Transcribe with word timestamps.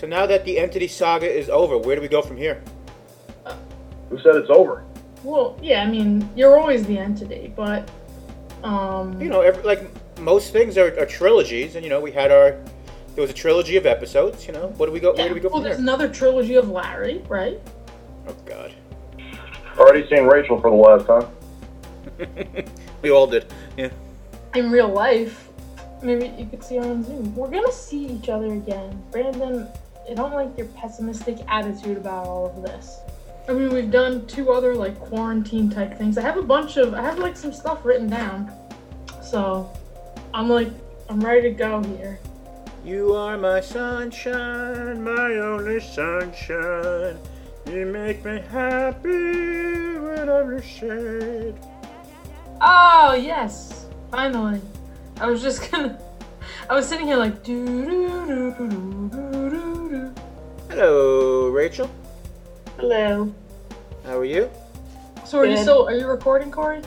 So 0.00 0.06
now 0.06 0.24
that 0.24 0.46
the 0.46 0.58
entity 0.58 0.88
saga 0.88 1.30
is 1.30 1.50
over, 1.50 1.76
where 1.76 1.94
do 1.94 2.00
we 2.00 2.08
go 2.08 2.22
from 2.22 2.38
here? 2.38 2.62
Who 4.08 4.18
said 4.20 4.34
it's 4.36 4.48
over? 4.48 4.82
Well, 5.22 5.58
yeah, 5.62 5.82
I 5.82 5.86
mean, 5.86 6.26
you're 6.34 6.58
always 6.58 6.86
the 6.86 6.96
entity, 6.96 7.52
but 7.54 7.90
um, 8.64 9.20
You 9.20 9.28
know, 9.28 9.42
every, 9.42 9.62
like 9.62 9.82
most 10.18 10.54
things 10.54 10.78
are, 10.78 10.98
are 10.98 11.04
trilogies, 11.04 11.76
and 11.76 11.84
you 11.84 11.90
know, 11.90 12.00
we 12.00 12.12
had 12.12 12.32
our 12.32 12.52
there 13.14 13.22
was 13.22 13.30
a 13.30 13.34
trilogy 13.34 13.76
of 13.76 13.84
episodes. 13.84 14.46
You 14.46 14.54
know, 14.54 14.68
what 14.78 14.86
do 14.86 14.92
we 14.92 15.00
go? 15.00 15.12
yeah, 15.14 15.20
Where 15.24 15.28
do 15.28 15.34
we 15.34 15.40
go 15.40 15.50
from 15.50 15.50
here? 15.50 15.50
well, 15.50 15.60
from 15.60 15.64
there's 15.64 15.76
here? 15.76 15.82
another 15.82 16.08
trilogy 16.08 16.54
of 16.54 16.70
Larry, 16.70 17.22
right? 17.28 17.60
Oh 18.26 18.34
God, 18.46 18.72
Already 19.76 20.08
seen 20.08 20.24
Rachel 20.24 20.58
for 20.62 20.70
the 20.70 20.76
last 20.76 21.06
time. 21.06 22.64
we 23.02 23.10
all 23.10 23.26
did. 23.26 23.52
Yeah. 23.76 23.90
In 24.54 24.70
real 24.70 24.88
life, 24.88 25.50
maybe 26.02 26.28
you 26.38 26.46
could 26.46 26.64
see 26.64 26.76
her 26.76 26.84
on 26.84 27.04
Zoom. 27.04 27.36
We're 27.36 27.50
gonna 27.50 27.70
see 27.70 28.06
each 28.06 28.30
other 28.30 28.50
again, 28.54 29.02
Brandon. 29.10 29.68
I 30.10 30.14
don't 30.14 30.32
like 30.32 30.58
your 30.58 30.66
pessimistic 30.68 31.38
attitude 31.46 31.96
about 31.96 32.26
all 32.26 32.46
of 32.46 32.62
this. 32.62 32.98
I 33.48 33.52
mean, 33.52 33.72
we've 33.72 33.92
done 33.92 34.26
two 34.26 34.50
other 34.50 34.74
like 34.74 34.98
quarantine 34.98 35.70
type 35.70 35.96
things. 35.96 36.18
I 36.18 36.22
have 36.22 36.36
a 36.36 36.42
bunch 36.42 36.76
of, 36.78 36.94
I 36.94 37.00
have 37.00 37.20
like 37.20 37.36
some 37.36 37.52
stuff 37.52 37.84
written 37.84 38.08
down, 38.08 38.52
so 39.22 39.70
I'm 40.34 40.48
like, 40.48 40.68
I'm 41.08 41.20
ready 41.20 41.42
to 41.42 41.50
go 41.50 41.80
here. 41.84 42.18
You 42.84 43.14
are 43.14 43.38
my 43.38 43.60
sunshine, 43.60 45.04
my 45.04 45.34
only 45.36 45.80
sunshine. 45.80 47.16
You 47.66 47.86
make 47.86 48.24
me 48.24 48.40
happy 48.50 49.96
when 49.98 50.28
I'm 50.28 50.54
in 50.54 50.62
shade. 50.62 51.54
Oh 52.60 53.12
yes, 53.12 53.86
finally. 54.10 54.60
I 55.20 55.26
was 55.26 55.40
just 55.40 55.70
gonna. 55.70 56.00
I 56.68 56.74
was 56.74 56.88
sitting 56.88 57.06
here 57.06 57.16
like 57.16 57.44
do 57.44 57.64
do 57.64 58.26
do 58.26 58.26
do 58.26 58.54
do 58.56 58.68
do 58.68 59.08
do. 59.10 59.29
Hello, 60.70 61.48
Rachel. 61.48 61.90
Hello. 62.76 63.34
How 64.04 64.16
are 64.18 64.24
you? 64.24 64.48
So 65.26 65.40
are 65.40 65.44
you 65.44 65.56
still? 65.56 65.88
Are 65.88 65.92
you 65.92 66.06
recording, 66.06 66.52
Corey? 66.52 66.80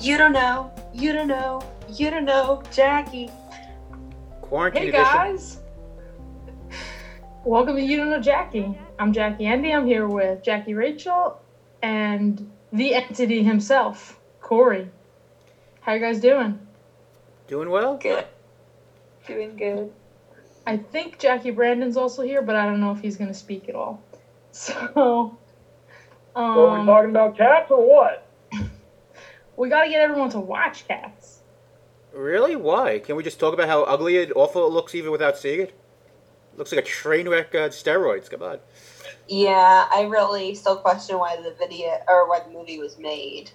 You 0.00 0.16
don't 0.16 0.32
know. 0.32 0.70
You 0.92 1.12
don't 1.12 1.26
know. 1.26 1.60
You 1.88 2.10
don't 2.10 2.24
know. 2.24 2.62
Jackie. 2.72 3.30
Quarantine 4.42 4.82
Hey 4.82 4.88
edition. 4.90 5.04
guys. 5.04 5.58
Welcome 7.44 7.74
to 7.74 7.82
You 7.82 7.96
Don't 7.96 8.10
Know 8.10 8.20
Jackie. 8.20 8.78
I'm 9.00 9.12
Jackie 9.12 9.46
Andy. 9.46 9.72
I'm 9.72 9.84
here 9.84 10.06
with 10.06 10.44
Jackie 10.44 10.74
Rachel 10.74 11.40
and 11.82 12.48
the 12.72 12.94
entity 12.94 13.42
himself, 13.42 14.20
Corey. 14.40 14.88
How 15.80 15.94
you 15.94 16.00
guys 16.00 16.20
doing? 16.20 16.60
Doing 17.48 17.70
well. 17.70 17.96
Good. 17.96 18.24
Doing 19.26 19.56
good. 19.56 19.92
I 20.66 20.76
think 20.76 21.18
Jackie 21.18 21.50
Brandon's 21.50 21.96
also 21.96 22.22
here, 22.22 22.42
but 22.42 22.56
I 22.56 22.64
don't 22.64 22.80
know 22.80 22.92
if 22.92 23.00
he's 23.00 23.16
gonna 23.16 23.34
speak 23.34 23.68
at 23.68 23.74
all. 23.74 24.02
So, 24.56 25.36
Are 26.36 26.72
we 26.74 26.78
um, 26.80 26.86
talking 26.86 27.10
about 27.10 27.36
cats 27.36 27.72
or 27.72 27.84
what? 27.84 28.24
we 29.56 29.68
gotta 29.68 29.88
get 29.90 30.00
everyone 30.00 30.30
to 30.30 30.38
watch 30.38 30.86
Cats. 30.86 31.40
Really? 32.12 32.54
Why? 32.54 33.00
Can 33.00 33.16
we 33.16 33.24
just 33.24 33.40
talk 33.40 33.52
about 33.52 33.66
how 33.66 33.82
ugly 33.82 34.22
and 34.22 34.32
awful 34.36 34.64
it 34.66 34.70
looks 34.70 34.94
even 34.94 35.10
without 35.10 35.36
seeing 35.36 35.60
it? 35.60 35.74
Looks 36.56 36.70
like 36.70 36.84
a 36.84 36.86
train 36.86 37.28
wreck 37.28 37.52
on 37.54 37.70
steroids. 37.70 38.30
Come 38.30 38.42
on. 38.42 38.60
Yeah, 39.26 39.88
I 39.92 40.02
really 40.02 40.54
still 40.54 40.76
question 40.76 41.18
why 41.18 41.36
the 41.36 41.54
video 41.58 41.98
or 42.06 42.28
why 42.28 42.40
the 42.40 42.50
movie 42.50 42.78
was 42.78 42.98
made. 42.98 43.50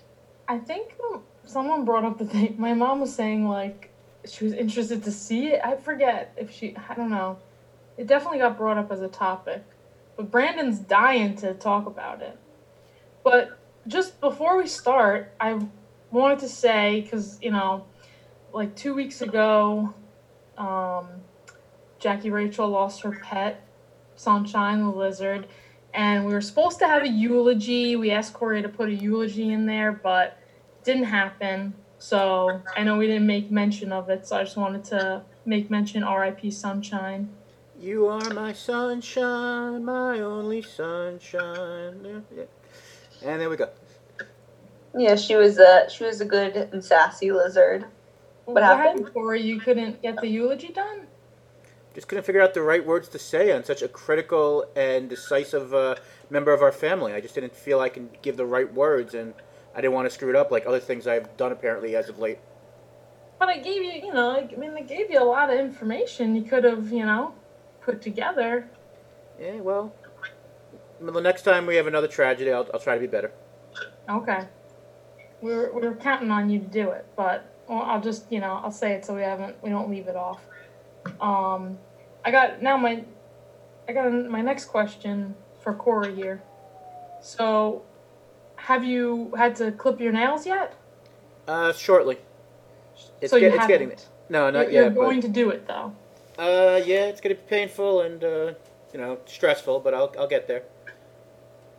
I 0.47 0.57
think 0.57 0.95
um, 1.13 1.23
someone 1.45 1.85
brought 1.85 2.03
up 2.03 2.17
the 2.17 2.25
thing. 2.25 2.55
My 2.57 2.73
mom 2.73 2.99
was 2.99 3.13
saying 3.13 3.47
like 3.47 3.88
she 4.25 4.43
was 4.43 4.53
interested 4.53 5.03
to 5.03 5.11
see 5.11 5.47
it. 5.47 5.61
I 5.63 5.75
forget 5.75 6.33
if 6.37 6.51
she. 6.51 6.75
I 6.89 6.93
don't 6.93 7.09
know. 7.09 7.37
It 7.97 8.07
definitely 8.07 8.39
got 8.39 8.57
brought 8.57 8.77
up 8.77 8.91
as 8.91 9.01
a 9.01 9.07
topic, 9.07 9.63
but 10.15 10.31
Brandon's 10.31 10.79
dying 10.79 11.35
to 11.37 11.53
talk 11.53 11.85
about 11.85 12.21
it. 12.21 12.37
But 13.23 13.59
just 13.87 14.19
before 14.21 14.57
we 14.57 14.67
start, 14.67 15.33
I 15.39 15.59
wanted 16.11 16.39
to 16.39 16.49
say 16.49 17.01
because 17.01 17.39
you 17.41 17.51
know, 17.51 17.85
like 18.53 18.75
two 18.75 18.93
weeks 18.93 19.21
ago, 19.21 19.93
um, 20.57 21.07
Jackie 21.99 22.29
Rachel 22.29 22.69
lost 22.69 23.01
her 23.01 23.11
pet, 23.11 23.65
Sunshine 24.15 24.81
the 24.81 24.89
lizard, 24.89 25.47
and 25.93 26.25
we 26.25 26.33
were 26.33 26.41
supposed 26.41 26.79
to 26.79 26.87
have 26.87 27.03
a 27.03 27.09
eulogy. 27.09 27.95
We 27.95 28.11
asked 28.11 28.33
Corey 28.33 28.61
to 28.61 28.69
put 28.69 28.89
a 28.89 28.93
eulogy 28.93 29.51
in 29.51 29.65
there, 29.65 29.91
but 29.91 30.37
didn't 30.83 31.05
happen. 31.05 31.73
So 31.99 32.61
I 32.75 32.83
know 32.83 32.97
we 32.97 33.07
didn't 33.07 33.27
make 33.27 33.51
mention 33.51 33.91
of 33.91 34.09
it, 34.09 34.25
so 34.25 34.37
I 34.37 34.43
just 34.43 34.55
wanted 34.55 34.85
to 34.85 35.21
make 35.45 35.69
mention 35.69 36.03
R.I.P. 36.03 36.49
Sunshine. 36.51 37.29
You 37.79 38.07
are 38.07 38.33
my 38.33 38.53
sunshine, 38.53 39.85
my 39.85 40.19
only 40.19 40.61
sunshine. 40.61 41.99
Yeah, 42.03 42.19
yeah. 42.35 42.43
And 43.29 43.41
there 43.41 43.49
we 43.49 43.57
go. 43.57 43.69
Yeah, 44.97 45.15
she 45.15 45.35
was 45.35 45.59
a 45.59 45.89
she 45.89 46.03
was 46.03 46.19
a 46.21 46.25
good 46.25 46.55
and 46.55 46.83
sassy 46.83 47.31
lizard. 47.31 47.85
What 48.45 48.63
happened? 48.63 49.13
Corey? 49.13 49.41
You 49.41 49.59
couldn't 49.59 50.01
get 50.01 50.19
the 50.19 50.27
eulogy 50.27 50.69
done? 50.69 51.01
Just 51.93 52.07
couldn't 52.07 52.23
figure 52.23 52.41
out 52.41 52.53
the 52.53 52.61
right 52.61 52.85
words 52.85 53.07
to 53.09 53.19
say 53.19 53.51
on 53.51 53.63
such 53.63 53.81
a 53.81 53.87
critical 53.87 54.65
and 54.75 55.09
decisive 55.09 55.73
uh, 55.73 55.95
member 56.29 56.53
of 56.53 56.61
our 56.61 56.71
family. 56.71 57.13
I 57.13 57.21
just 57.21 57.35
didn't 57.35 57.55
feel 57.55 57.79
I 57.79 57.89
can 57.89 58.09
give 58.21 58.37
the 58.37 58.45
right 58.45 58.71
words, 58.71 59.13
and 59.13 59.33
I 59.79 59.81
didn't 59.81 59.93
want 59.93 60.07
to 60.07 60.13
screw 60.13 60.29
it 60.29 60.35
up 60.35 60.51
like 60.51 60.65
other 60.65 60.81
things 60.81 61.07
I've 61.07 61.37
done 61.37 61.53
apparently 61.53 61.95
as 61.95 62.09
of 62.09 62.19
late. 62.19 62.39
But 63.39 63.47
I 63.47 63.59
gave 63.59 63.81
you, 63.81 64.07
you 64.07 64.13
know, 64.13 64.31
I 64.31 64.53
mean, 64.57 64.71
I 64.71 64.81
gave 64.81 65.09
you 65.09 65.23
a 65.23 65.23
lot 65.23 65.49
of 65.49 65.57
information 65.57 66.35
you 66.35 66.41
could 66.41 66.65
have, 66.65 66.91
you 66.91 67.05
know, 67.05 67.33
put 67.79 68.01
together. 68.01 68.69
Yeah, 69.39 69.61
well, 69.61 69.93
the 70.99 71.21
next 71.21 71.43
time 71.43 71.65
we 71.65 71.77
have 71.77 71.87
another 71.87 72.09
tragedy, 72.09 72.51
I'll, 72.51 72.67
I'll 72.73 72.79
try 72.81 72.95
to 72.95 72.99
be 72.99 73.07
better. 73.07 73.31
Okay. 74.09 74.41
We're, 75.39 75.71
we 75.71 75.87
were 75.87 75.95
counting 75.95 76.29
on 76.29 76.49
you 76.49 76.59
to 76.59 76.67
do 76.67 76.89
it, 76.89 77.05
but 77.15 77.49
well, 77.69 77.81
I'll 77.83 78.01
just, 78.01 78.29
you 78.29 78.41
know, 78.41 78.59
I'll 78.61 78.73
say 78.73 78.91
it 78.91 79.05
so 79.05 79.15
we 79.15 79.21
haven't, 79.21 79.63
we 79.63 79.69
don't 79.69 79.89
leave 79.89 80.09
it 80.09 80.17
off. 80.17 80.41
Um, 81.21 81.77
I 82.25 82.31
got, 82.31 82.61
now 82.61 82.75
my, 82.75 83.05
I 83.87 83.93
got 83.93 84.11
my 84.11 84.41
next 84.41 84.65
question 84.65 85.35
for 85.61 85.73
Corey 85.73 86.13
here. 86.13 86.43
So, 87.21 87.83
have 88.69 88.83
you 88.83 89.33
had 89.35 89.55
to 89.55 89.71
clip 89.71 89.99
your 89.99 90.11
nails 90.11 90.45
yet? 90.45 90.75
Uh, 91.47 91.73
shortly. 91.73 92.19
It's, 93.19 93.31
So 93.31 93.37
you 93.37 93.49
get, 93.49 93.55
it's 93.55 93.65
getting 93.67 93.89
haven't? 93.89 94.07
No, 94.29 94.51
not 94.51 94.65
you're, 94.65 94.71
you're 94.71 94.83
yet. 94.83 94.95
but- 94.95 95.01
going 95.01 95.21
to 95.21 95.27
do 95.27 95.49
it 95.49 95.67
though. 95.67 95.91
Uh, 96.37 96.79
yeah, 96.85 97.07
it's 97.07 97.19
gonna 97.19 97.35
be 97.35 97.41
painful 97.49 98.01
and 98.01 98.23
uh, 98.23 98.53
you 98.93 98.99
know 98.99 99.17
stressful, 99.25 99.79
but 99.81 99.93
I'll 99.93 100.13
I'll 100.17 100.27
get 100.27 100.47
there. 100.47 100.63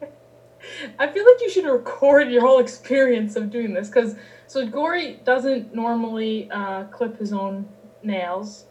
I 0.99 1.07
feel 1.07 1.25
like 1.25 1.41
you 1.41 1.49
should 1.49 1.65
record 1.65 2.29
your 2.29 2.43
whole 2.43 2.59
experience 2.59 3.37
of 3.37 3.51
doing 3.51 3.73
this 3.73 3.89
because 3.89 4.17
so 4.49 4.69
Corey 4.69 5.21
doesn't 5.25 5.73
normally 5.75 6.51
uh, 6.51 6.85
clip 6.97 7.19
his 7.19 7.33
own 7.33 7.69
nails. 8.03 8.65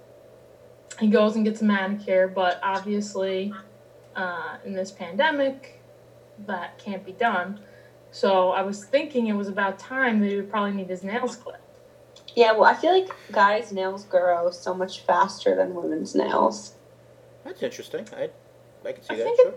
He 1.00 1.08
goes 1.08 1.36
and 1.38 1.46
gets 1.46 1.62
a 1.62 1.66
manicure, 1.66 2.28
but 2.28 2.60
obviously, 2.62 3.52
uh, 4.16 4.58
in 4.66 4.74
this 4.74 4.92
pandemic, 4.92 5.82
that 6.46 6.78
can't 6.78 7.04
be 7.06 7.14
done. 7.14 7.62
So 8.12 8.50
I 8.50 8.62
was 8.64 8.84
thinking 8.84 9.28
it 9.28 9.34
was 9.34 9.48
about 9.48 9.80
time 9.80 10.20
that 10.22 10.30
he 10.30 10.36
would 10.36 10.50
probably 10.50 10.72
need 10.74 10.90
his 10.90 11.04
nails 11.04 11.36
clipped. 11.36 11.62
Yeah, 12.36 12.54
well, 12.54 12.66
I 12.66 12.74
feel 12.74 12.92
like 12.92 13.10
guys' 13.32 13.72
nails 13.72 14.06
grow 14.06 14.52
so 14.52 14.74
much 14.74 15.02
faster 15.02 15.56
than 15.56 15.74
women's 15.74 16.16
nails. 16.16 16.76
That's 17.44 17.62
interesting. 17.64 18.08
I 18.16 18.30
I 18.86 18.92
can 18.94 19.04
see 19.04 19.14
I 19.14 19.18
that. 19.18 19.24
think 19.24 19.42
Sure. 19.42 19.54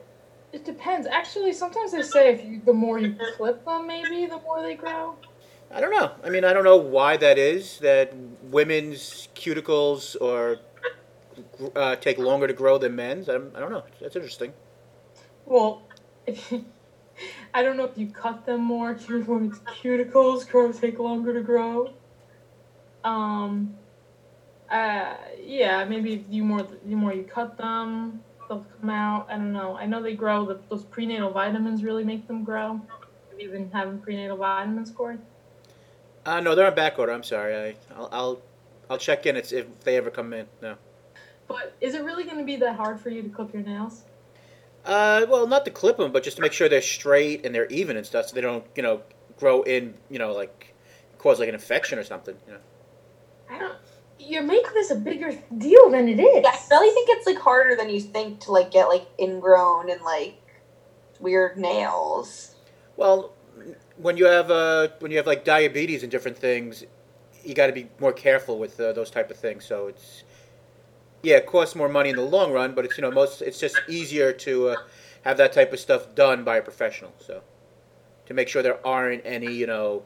It 0.53 0.65
depends. 0.67 1.07
Actually, 1.07 1.53
sometimes 1.55 1.93
they 1.93 2.03
say 2.03 2.35
if 2.35 2.45
you, 2.45 2.61
the 2.65 2.75
more 2.75 2.99
you 2.99 3.17
clip 3.37 3.65
them, 3.65 3.87
maybe 3.87 4.27
the 4.27 4.39
more 4.41 4.61
they 4.61 4.75
grow. 4.75 5.17
I 5.71 5.81
don't 5.81 5.91
know. 5.91 6.13
I 6.23 6.29
mean, 6.29 6.45
I 6.45 6.53
don't 6.53 6.65
know 6.65 6.77
why 6.77 7.17
that 7.17 7.39
is. 7.39 7.79
That 7.79 8.13
women's 8.43 9.29
cuticles 9.34 10.15
or 10.21 10.59
uh, 11.75 11.97
take 11.97 12.19
longer 12.19 12.47
to 12.47 12.53
grow 12.53 12.77
than 12.77 12.95
men's. 12.97 13.31
I 13.31 13.33
don't, 13.33 13.57
I 13.57 13.60
don't 13.60 13.71
know. 13.71 13.84
That's 14.01 14.15
interesting. 14.15 14.53
Well, 15.47 15.83
if 16.27 16.53
I 17.54 17.63
don't 17.63 17.77
know 17.77 17.84
if 17.84 17.97
you 17.99 18.09
cut 18.09 18.47
them 18.47 18.63
more, 18.63 18.97
your 19.09 19.21
women's 19.21 19.59
cuticles 19.60 20.49
grow 20.49 20.72
take 20.72 20.99
longer 20.99 21.34
to 21.34 21.43
grow. 21.43 21.93
Um, 23.04 23.75
uh, 24.71 25.15
yeah, 25.45 25.84
maybe 25.84 26.15
if 26.15 26.22
you 26.31 26.45
more 26.45 26.63
the 26.63 26.95
more 26.95 27.13
you 27.13 27.25
cut 27.25 27.59
them, 27.59 28.22
they'll 28.49 28.66
come 28.81 28.91
out. 28.91 29.27
I 29.28 29.34
don't 29.34 29.53
know. 29.53 29.77
I 29.77 29.87
know 29.87 30.03
they 30.03 30.15
grow. 30.15 30.47
The, 30.47 30.59
those 30.71 30.84
prenatal 30.84 31.31
vitamins 31.31 31.84
really 31.84 32.04
make 32.04 32.27
them 32.27 32.43
grow. 32.43 32.81
Have 33.31 33.41
you 33.41 33.51
been 33.51 33.71
having 33.71 33.98
prenatal 33.98 34.37
vitamins, 34.39 34.91
Corey? 34.91 35.19
Uh, 36.25 36.41
no, 36.41 36.55
they're 36.55 36.66
on 36.66 36.75
back 36.75 36.98
order. 36.98 37.13
I'm 37.13 37.22
sorry. 37.22 37.57
I 37.57 37.75
I'll 37.95 38.09
I'll, 38.13 38.43
I'll 38.91 38.98
check 38.98 39.27
in 39.27 39.37
it's, 39.37 39.53
if 39.53 39.66
they 39.81 39.97
ever 39.97 40.10
come 40.10 40.33
in. 40.33 40.47
No. 40.63 40.77
But 41.48 41.75
is 41.81 41.95
it 41.95 42.03
really 42.05 42.25
going 42.25 42.39
to 42.39 42.45
be 42.45 42.57
that 42.57 42.77
hard 42.77 43.01
for 43.01 43.10
you 43.10 43.22
to 43.22 43.28
clip 43.28 43.53
your 43.53 43.63
nails? 43.63 44.05
Uh, 44.84 45.27
well, 45.29 45.47
not 45.47 45.65
to 45.65 45.71
clip 45.71 45.97
them, 45.97 46.11
but 46.11 46.23
just 46.23 46.37
to 46.37 46.43
make 46.43 46.53
sure 46.53 46.69
they're 46.69 46.83
straight 46.83 47.47
and 47.47 47.55
they're 47.55 47.67
even 47.67 47.97
and 47.97 48.05
stuff, 48.05 48.29
so 48.29 48.34
they 48.34 48.41
don't, 48.41 48.65
you 48.75 48.83
know, 48.83 49.03
grow 49.39 49.63
in, 49.63 49.95
you 50.11 50.19
know, 50.19 50.33
like 50.33 50.75
cause 51.19 51.39
like 51.39 51.49
an 51.49 51.55
infection 51.55 51.99
or 51.99 52.05
something. 52.05 52.37
You 52.47 52.55
know. 52.55 52.59
I 53.51 53.59
don't. 53.59 53.75
you're 54.19 54.43
making 54.43 54.73
this 54.75 54.91
a 54.91 54.97
bigger 54.97 55.33
deal 55.57 55.91
than 55.91 56.09
it 56.09 56.19
is. 56.19 56.43
Yeah, 56.43 56.51
I 56.51 56.59
really 56.71 56.93
think 56.95 57.09
it's 57.11 57.27
like 57.27 57.39
harder 57.39 57.77
than 57.77 57.91
you 57.91 58.01
think 58.01 58.41
to 58.41 58.53
like 58.53 58.71
get 58.71 58.89
like 58.89 59.07
ingrown 59.19 59.91
and 59.91 60.03
like 60.03 60.41
weird 61.21 61.57
nails. 61.57 62.55
Well, 62.97 63.33
when 63.97 64.17
you 64.17 64.27
have 64.27 64.51
uh, 64.51 64.89
when 64.99 65.11
you 65.11 65.17
have 65.19 65.27
like 65.27 65.45
diabetes 65.45 66.03
and 66.03 66.11
different 66.11 66.37
things, 66.37 66.84
you 67.45 67.55
got 67.55 67.69
to 67.69 67.73
be 67.73 67.89
more 68.01 68.13
careful 68.13 68.59
with 68.59 68.79
uh, 68.81 68.93
those 68.93 69.11
type 69.11 69.31
of 69.31 69.37
things. 69.37 69.65
So 69.65 69.87
it's 69.87 70.25
yeah, 71.22 71.36
it 71.36 71.47
costs 71.47 71.74
more 71.74 71.89
money 71.89 72.10
in 72.10 72.16
the 72.16 72.22
long 72.22 72.53
run, 72.53 72.74
but 72.74 72.84
it's 72.84 72.98
you 72.98 73.03
know 73.03 73.10
most 73.10 73.42
it's 73.42 73.59
just 73.59 73.80
easier 73.89 74.33
to 74.33 74.69
uh, 74.71 74.77
have 75.24 75.36
that 75.36 75.53
type 75.53 75.72
of 75.72 75.80
stuff 75.80 76.15
done 76.15 76.45
by 76.45 76.57
a 76.57 76.63
professional. 76.63 77.13
So 77.19 77.42
to 78.27 78.34
make 78.34 78.48
sure 78.48 78.63
there 78.63 78.84
aren't 78.86 79.24
any 79.24 79.53
you 79.53 79.66
know 79.66 80.03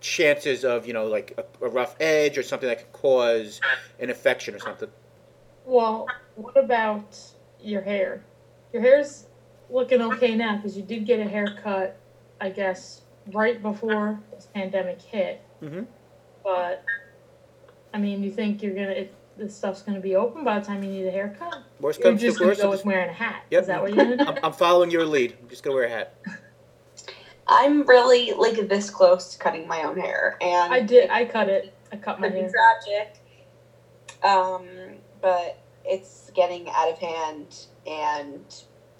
chances 0.00 0.64
of 0.64 0.86
you 0.86 0.92
know 0.92 1.06
like 1.06 1.38
a, 1.38 1.64
a 1.64 1.68
rough 1.68 1.96
edge 2.00 2.38
or 2.38 2.42
something 2.42 2.68
that 2.68 2.78
could 2.78 2.92
cause 2.92 3.60
an 3.98 4.08
infection 4.08 4.54
or 4.54 4.60
something. 4.60 4.88
Well, 5.66 6.06
what 6.36 6.56
about 6.56 7.18
your 7.60 7.82
hair? 7.82 8.22
Your 8.72 8.82
hair's 8.82 9.26
looking 9.68 10.00
okay 10.00 10.34
now 10.34 10.56
because 10.56 10.76
you 10.76 10.82
did 10.82 11.06
get 11.06 11.20
a 11.20 11.28
haircut, 11.28 11.96
I 12.40 12.50
guess, 12.50 13.02
right 13.32 13.60
before 13.60 14.20
this 14.32 14.46
pandemic 14.54 15.02
hit. 15.02 15.42
Mhm. 15.62 15.86
But 16.44 16.84
I 17.92 17.98
mean, 17.98 18.22
you 18.22 18.30
think 18.30 18.62
you're 18.62 18.74
gonna 18.74 18.90
if 18.90 19.08
this 19.40 19.56
stuff's 19.56 19.82
gonna 19.82 20.00
be 20.00 20.14
open 20.14 20.44
by 20.44 20.58
the 20.60 20.66
time 20.66 20.84
you 20.84 20.90
need 20.90 21.06
a 21.06 21.10
haircut? 21.10 21.62
Worst 21.80 22.00
You're 22.00 22.14
just 22.14 22.38
gonna 22.38 22.54
go 22.54 22.62
I'm 22.64 22.68
with 22.70 22.78
just- 22.80 22.86
wearing 22.86 23.08
a 23.08 23.12
hat. 23.12 23.42
Yep. 23.50 23.60
Is 23.62 23.66
that 23.68 23.82
what 23.82 23.94
you're 23.94 24.04
gonna 24.04 24.16
do? 24.18 24.24
I'm, 24.26 24.38
I'm 24.44 24.52
following 24.52 24.90
your 24.90 25.06
lead. 25.06 25.36
I'm 25.42 25.48
just 25.48 25.62
gonna 25.62 25.74
wear 25.74 25.86
a 25.86 25.90
hat. 25.90 26.14
I'm 27.48 27.82
really 27.84 28.32
like 28.32 28.68
this 28.68 28.90
close 28.90 29.32
to 29.32 29.38
cutting 29.38 29.66
my 29.66 29.82
own 29.82 29.98
hair, 29.98 30.36
and 30.40 30.72
I 30.72 30.80
did. 30.80 31.10
I 31.10 31.24
cut 31.24 31.48
it. 31.48 31.74
I 31.90 31.96
cut 31.96 32.20
my 32.20 32.28
could 32.28 32.34
be 32.34 32.40
hair. 32.42 32.52
tragic. 32.84 33.16
Um, 34.22 34.68
but 35.20 35.58
it's 35.84 36.30
getting 36.34 36.68
out 36.70 36.92
of 36.92 36.98
hand, 36.98 37.56
and 37.86 38.44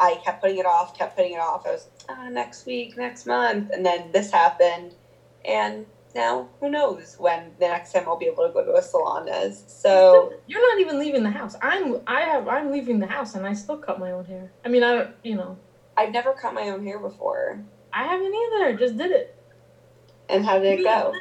I 0.00 0.18
kept 0.24 0.40
putting 0.40 0.58
it 0.58 0.66
off, 0.66 0.98
kept 0.98 1.16
putting 1.16 1.34
it 1.34 1.38
off. 1.40 1.66
I 1.66 1.72
was 1.72 1.88
ah, 2.08 2.28
next 2.30 2.66
week, 2.66 2.96
next 2.96 3.26
month, 3.26 3.70
and 3.72 3.84
then 3.86 4.10
this 4.10 4.32
happened, 4.32 4.94
and 5.44 5.86
now 6.14 6.48
who 6.60 6.68
knows 6.70 7.16
when 7.18 7.52
the 7.58 7.68
next 7.68 7.92
time 7.92 8.04
I'll 8.06 8.18
be 8.18 8.26
able 8.26 8.46
to 8.46 8.52
go 8.52 8.64
to 8.64 8.74
a 8.74 8.82
salon 8.82 9.28
is. 9.28 9.64
So 9.66 10.32
You're 10.46 10.60
not 10.60 10.80
even 10.80 10.98
leaving 10.98 11.22
the 11.22 11.30
house. 11.30 11.56
I'm. 11.62 12.00
I 12.06 12.20
have. 12.22 12.48
I'm 12.48 12.70
leaving 12.72 12.98
the 12.98 13.06
house, 13.06 13.34
and 13.34 13.46
I 13.46 13.52
still 13.52 13.76
cut 13.78 13.98
my 13.98 14.12
own 14.12 14.24
hair. 14.24 14.50
I 14.64 14.68
mean, 14.68 14.82
I 14.82 14.94
don't. 14.94 15.10
You 15.22 15.36
know, 15.36 15.58
I've 15.96 16.12
never 16.12 16.32
cut 16.32 16.54
my 16.54 16.68
own 16.70 16.84
hair 16.84 16.98
before. 16.98 17.62
I 17.92 18.04
haven't 18.04 18.34
either. 18.34 18.76
Just 18.78 18.96
did 18.96 19.10
it. 19.10 19.34
And 20.28 20.44
how 20.44 20.58
did 20.58 20.78
it 20.80 20.84
go? 20.84 21.12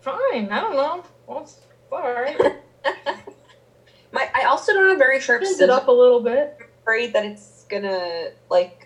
Fine. 0.00 0.50
I 0.52 0.60
don't 0.60 0.76
know. 0.76 1.04
Well, 1.26 1.40
it's 1.42 1.58
all 1.90 2.00
right. 2.00 2.36
My 4.12 4.30
I 4.34 4.44
also 4.44 4.72
don't 4.72 4.88
have 4.88 4.98
very 4.98 5.20
sharp 5.20 5.40
Trimmed 5.40 5.54
it 5.54 5.56
scissors. 5.58 5.70
up 5.70 5.88
a 5.88 5.92
little 5.92 6.20
bit. 6.20 6.56
afraid 6.82 7.12
that 7.14 7.24
it's 7.24 7.64
gonna 7.68 8.28
like 8.48 8.85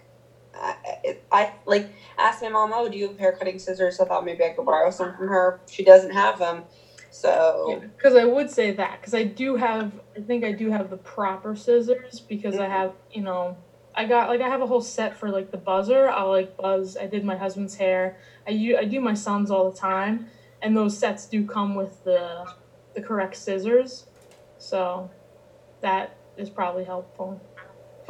I, 0.60 1.18
I 1.32 1.52
like 1.66 1.88
asked 2.18 2.42
my 2.42 2.48
mom, 2.48 2.72
"Oh, 2.74 2.88
do 2.88 2.96
you 2.96 3.08
have 3.08 3.18
hair 3.18 3.32
cutting 3.32 3.58
scissors?" 3.58 4.00
I 4.00 4.04
thought 4.04 4.24
maybe 4.24 4.44
I 4.44 4.50
could 4.50 4.66
borrow 4.66 4.90
some 4.90 5.14
from 5.16 5.28
her. 5.28 5.60
She 5.68 5.84
doesn't 5.84 6.12
have 6.12 6.38
them, 6.38 6.64
so 7.10 7.82
Because 7.96 8.14
I 8.14 8.24
would 8.24 8.50
say 8.50 8.72
that 8.72 9.00
because 9.00 9.14
I 9.14 9.24
do 9.24 9.56
have. 9.56 9.92
I 10.16 10.20
think 10.20 10.44
I 10.44 10.52
do 10.52 10.70
have 10.70 10.90
the 10.90 10.96
proper 10.96 11.56
scissors 11.56 12.20
because 12.20 12.56
I 12.56 12.64
mm-hmm. 12.64 12.72
have. 12.72 12.92
You 13.12 13.22
know, 13.22 13.56
I 13.94 14.04
got 14.04 14.28
like 14.28 14.40
I 14.40 14.48
have 14.48 14.62
a 14.62 14.66
whole 14.66 14.80
set 14.80 15.16
for 15.16 15.30
like 15.30 15.50
the 15.50 15.56
buzzer. 15.56 16.08
I'll 16.08 16.28
like 16.28 16.56
buzz. 16.56 16.96
I 16.96 17.06
did 17.06 17.24
my 17.24 17.36
husband's 17.36 17.76
hair. 17.76 18.18
I 18.46 18.76
I 18.78 18.84
do 18.84 19.00
my 19.00 19.14
son's 19.14 19.50
all 19.50 19.70
the 19.70 19.76
time, 19.76 20.26
and 20.62 20.76
those 20.76 20.96
sets 20.96 21.26
do 21.26 21.46
come 21.46 21.74
with 21.74 22.04
the 22.04 22.46
the 22.94 23.02
correct 23.02 23.36
scissors, 23.36 24.06
so 24.58 25.10
that 25.80 26.16
is 26.36 26.50
probably 26.50 26.84
helpful. 26.84 27.40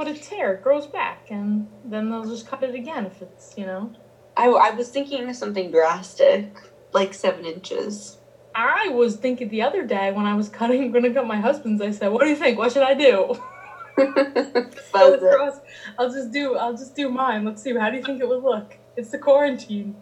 But 0.00 0.08
its 0.08 0.28
hair 0.28 0.58
grows 0.62 0.86
back, 0.86 1.26
and 1.28 1.68
then 1.84 2.08
they'll 2.08 2.24
just 2.24 2.46
cut 2.46 2.62
it 2.62 2.74
again 2.74 3.04
if 3.04 3.20
it's 3.20 3.52
you 3.58 3.66
know. 3.66 3.92
I, 4.34 4.46
I 4.46 4.70
was 4.70 4.88
thinking 4.88 5.28
of 5.28 5.36
something 5.36 5.70
drastic, 5.70 6.46
like 6.94 7.12
seven 7.12 7.44
inches. 7.44 8.16
I 8.54 8.88
was 8.88 9.16
thinking 9.16 9.50
the 9.50 9.60
other 9.60 9.84
day 9.84 10.10
when 10.10 10.24
I 10.24 10.32
was 10.32 10.48
cutting, 10.48 10.90
going 10.90 11.04
to 11.04 11.12
cut 11.12 11.26
my 11.26 11.38
husband's. 11.38 11.82
I 11.82 11.90
said, 11.90 12.08
"What 12.08 12.22
do 12.22 12.30
you 12.30 12.36
think? 12.36 12.56
What 12.56 12.72
should 12.72 12.82
I 12.82 12.94
do?" 12.94 13.34
I'll, 13.98 15.18
Buzz 15.20 15.22
it. 15.22 15.62
I'll 15.98 16.10
just 16.10 16.32
do. 16.32 16.56
I'll 16.56 16.72
just 16.72 16.96
do 16.96 17.10
mine. 17.10 17.44
Let's 17.44 17.62
see. 17.62 17.74
How 17.76 17.90
do 17.90 17.98
you 17.98 18.02
think 18.02 18.22
it 18.22 18.26
would 18.26 18.42
look? 18.42 18.78
It's 18.96 19.10
the 19.10 19.18
quarantine. 19.18 19.96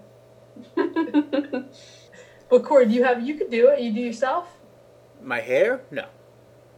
But 0.76 2.62
Corey, 2.62 2.86
do 2.86 2.92
you 2.94 3.02
have? 3.02 3.26
You 3.26 3.34
could 3.34 3.50
do 3.50 3.70
it. 3.70 3.80
You 3.80 3.92
do 3.92 4.00
yourself. 4.00 4.46
My 5.20 5.40
hair? 5.40 5.80
No. 5.90 6.06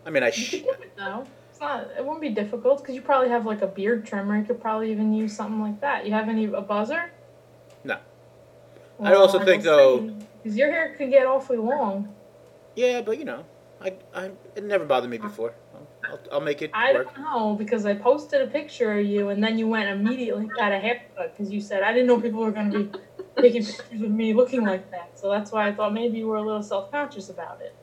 I 0.07 0.11
mean, 0.11 0.23
I 0.23 0.29
You 0.29 0.33
sh- 0.33 0.51
could 0.53 0.63
do 0.63 0.71
it 0.71 0.97
though. 0.97 1.27
It's 1.61 1.69
not. 1.69 1.91
It 1.95 2.03
wouldn't 2.03 2.23
be 2.23 2.31
difficult 2.31 2.79
because 2.79 2.95
you 2.95 3.03
probably 3.03 3.29
have 3.29 3.45
like 3.45 3.61
a 3.61 3.67
beard 3.67 4.07
trimmer. 4.07 4.39
You 4.39 4.45
could 4.45 4.63
probably 4.63 4.91
even 4.93 5.13
use 5.13 5.37
something 5.37 5.61
like 5.61 5.79
that. 5.83 6.07
You 6.07 6.13
have 6.13 6.27
any 6.31 6.47
a 6.47 6.63
buzzer? 6.63 7.11
No. 7.85 7.99
I 9.03 9.13
also 9.13 9.45
think, 9.45 9.63
though- 9.63 10.11
because 10.43 10.57
your 10.57 10.71
hair 10.71 10.95
could 10.97 11.11
get 11.11 11.27
awfully 11.27 11.59
long. 11.59 12.09
yeah, 12.77 13.03
but 13.03 13.19
you 13.19 13.27
know, 13.27 13.45
I, 13.79 13.93
I 14.15 14.31
it 14.57 14.65
never 14.65 14.87
bothered 14.87 15.11
me 15.11 15.19
before. 15.19 15.53
I'll, 15.75 16.13
I'll, 16.13 16.21
I'll 16.33 16.41
make 16.41 16.63
it 16.63 16.71
I 16.73 16.95
work. 16.95 17.15
don't 17.15 17.25
know 17.25 17.55
because 17.57 17.85
I 17.85 17.95
posted 17.95 18.41
a 18.41 18.47
picture 18.47 18.99
of 18.99 19.05
you 19.05 19.29
and 19.29 19.45
then 19.45 19.59
you 19.59 19.69
went 19.69 19.91
immediately 19.91 20.47
got 20.57 20.73
a 20.73 20.79
haircut 20.79 21.37
because 21.37 21.53
you 21.53 21.61
said 21.61 21.83
I 21.83 21.93
didn't 21.93 22.07
know 22.07 22.19
people 22.19 22.41
were 22.41 22.53
going 22.53 22.71
to 22.71 22.85
be 22.85 22.99
taking 23.43 23.67
pictures 23.67 24.01
of 24.01 24.11
me 24.11 24.33
looking 24.33 24.63
like 24.65 24.91
that. 24.93 25.19
So 25.19 25.29
that's 25.31 25.53
why 25.53 25.69
I 25.69 25.73
thought 25.75 25.93
maybe 25.93 26.17
you 26.17 26.27
were 26.27 26.37
a 26.37 26.43
little 26.43 26.63
self 26.63 26.91
conscious 26.91 27.29
about 27.29 27.61
it. 27.61 27.75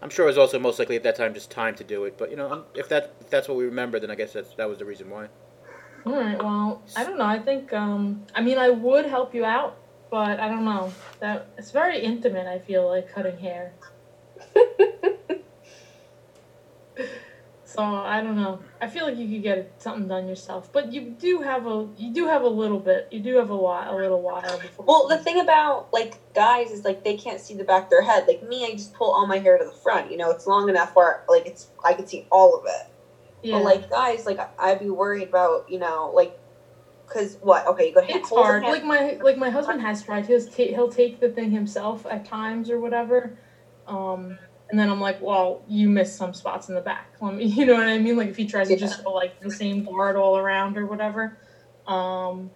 I'm 0.00 0.10
sure 0.10 0.24
it 0.26 0.28
was 0.28 0.38
also 0.38 0.58
most 0.58 0.78
likely 0.78 0.96
at 0.96 1.02
that 1.02 1.16
time 1.16 1.34
just 1.34 1.50
time 1.50 1.74
to 1.76 1.84
do 1.84 2.04
it. 2.04 2.16
But 2.16 2.30
you 2.30 2.36
know, 2.36 2.64
if 2.74 2.88
that 2.88 3.14
if 3.20 3.30
that's 3.30 3.48
what 3.48 3.56
we 3.56 3.64
remember, 3.64 3.98
then 3.98 4.10
I 4.10 4.14
guess 4.14 4.32
that's 4.32 4.54
that 4.54 4.68
was 4.68 4.78
the 4.78 4.84
reason 4.84 5.10
why. 5.10 5.28
All 6.06 6.12
right. 6.12 6.38
Well, 6.38 6.82
I 6.96 7.04
don't 7.04 7.18
know. 7.18 7.24
I 7.24 7.38
think 7.38 7.72
um, 7.72 8.24
I 8.34 8.40
mean 8.40 8.58
I 8.58 8.70
would 8.70 9.06
help 9.06 9.34
you 9.34 9.44
out, 9.44 9.76
but 10.10 10.40
I 10.40 10.48
don't 10.48 10.64
know 10.64 10.92
that 11.20 11.48
it's 11.58 11.70
very 11.70 12.00
intimate. 12.00 12.46
I 12.46 12.58
feel 12.60 12.86
like 12.86 13.12
cutting 13.12 13.38
hair. 13.38 13.72
So 17.78 17.84
I 17.84 18.22
don't 18.22 18.34
know. 18.34 18.58
I 18.80 18.88
feel 18.88 19.04
like 19.04 19.16
you 19.16 19.28
could 19.28 19.44
get 19.44 19.80
something 19.80 20.08
done 20.08 20.26
yourself, 20.26 20.68
but 20.72 20.92
you 20.92 21.10
do 21.10 21.42
have 21.42 21.64
a 21.68 21.86
you 21.96 22.12
do 22.12 22.26
have 22.26 22.42
a 22.42 22.48
little 22.48 22.80
bit. 22.80 23.06
You 23.12 23.20
do 23.20 23.36
have 23.36 23.50
a 23.50 23.56
while, 23.56 23.94
a 23.94 23.96
little 23.96 24.20
while 24.20 24.58
before. 24.58 24.84
Well, 24.84 25.06
the 25.06 25.16
thing 25.16 25.38
about 25.38 25.92
like 25.92 26.14
guys 26.34 26.72
is 26.72 26.84
like 26.84 27.04
they 27.04 27.16
can't 27.16 27.40
see 27.40 27.54
the 27.54 27.62
back 27.62 27.84
of 27.84 27.90
their 27.90 28.02
head. 28.02 28.26
Like 28.26 28.42
me, 28.42 28.66
I 28.66 28.72
just 28.72 28.94
pull 28.94 29.12
all 29.12 29.28
my 29.28 29.38
hair 29.38 29.56
to 29.58 29.64
the 29.64 29.70
front. 29.70 30.10
You 30.10 30.16
know, 30.16 30.32
it's 30.32 30.44
long 30.44 30.68
enough 30.68 30.96
where 30.96 31.22
like 31.28 31.46
it's 31.46 31.68
I 31.84 31.92
can 31.94 32.04
see 32.04 32.26
all 32.32 32.58
of 32.58 32.64
it. 32.66 32.90
yeah. 33.44 33.58
But 33.58 33.62
like 33.62 33.90
guys, 33.90 34.26
like 34.26 34.40
I'd 34.58 34.80
be 34.80 34.90
worried 34.90 35.28
about 35.28 35.70
you 35.70 35.78
know 35.78 36.10
like 36.12 36.36
because 37.06 37.38
what? 37.42 37.64
Okay, 37.68 37.90
you 37.90 37.94
go 37.94 38.00
It's 38.08 38.28
hard. 38.28 38.64
Like 38.64 38.82
my 38.82 39.20
like 39.22 39.38
my 39.38 39.50
husband 39.50 39.82
has 39.82 40.02
tried. 40.02 40.26
He'll 40.26 40.44
take 40.44 40.70
he'll 40.70 40.90
take 40.90 41.20
the 41.20 41.28
thing 41.28 41.52
himself 41.52 42.06
at 42.06 42.24
times 42.24 42.70
or 42.70 42.80
whatever. 42.80 43.38
Um, 43.86 44.36
and 44.70 44.78
then 44.78 44.90
I'm 44.90 45.00
like, 45.00 45.20
well, 45.20 45.62
you 45.66 45.88
missed 45.88 46.16
some 46.16 46.34
spots 46.34 46.68
in 46.68 46.74
the 46.74 46.80
back. 46.80 47.14
Let 47.20 47.34
me, 47.34 47.44
you 47.46 47.66
know 47.66 47.74
what 47.74 47.88
I 47.88 47.98
mean? 47.98 48.16
Like 48.16 48.28
if 48.28 48.36
he 48.36 48.46
tries 48.46 48.68
to 48.68 48.76
just 48.76 49.02
go 49.04 49.12
like 49.12 49.40
the 49.40 49.50
same 49.50 49.84
guard 49.84 50.16
all 50.16 50.36
around 50.36 50.76
or 50.76 50.86
whatever. 50.86 51.38
Um, 51.86 52.50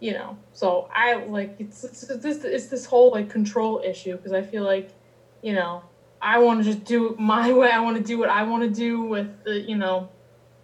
you 0.00 0.12
know. 0.12 0.36
So 0.52 0.88
I 0.92 1.14
like 1.14 1.56
it's 1.58 1.84
it's, 1.84 2.02
it's 2.02 2.22
this 2.22 2.44
it's 2.44 2.66
this 2.66 2.84
whole 2.84 3.10
like 3.10 3.30
control 3.30 3.82
issue 3.84 4.16
because 4.16 4.32
I 4.32 4.42
feel 4.42 4.64
like, 4.64 4.90
you 5.42 5.54
know, 5.54 5.82
I 6.20 6.38
want 6.38 6.62
to 6.62 6.64
just 6.64 6.84
do 6.84 7.12
it 7.12 7.18
my 7.18 7.52
way. 7.58 7.70
I 7.70 7.80
want 7.80 7.96
to 7.96 8.02
do 8.02 8.18
what 8.18 8.28
I 8.28 8.42
want 8.42 8.62
to 8.62 8.70
do 8.70 9.02
with 9.02 9.44
the 9.44 9.60
you 9.60 9.76
know 9.76 10.10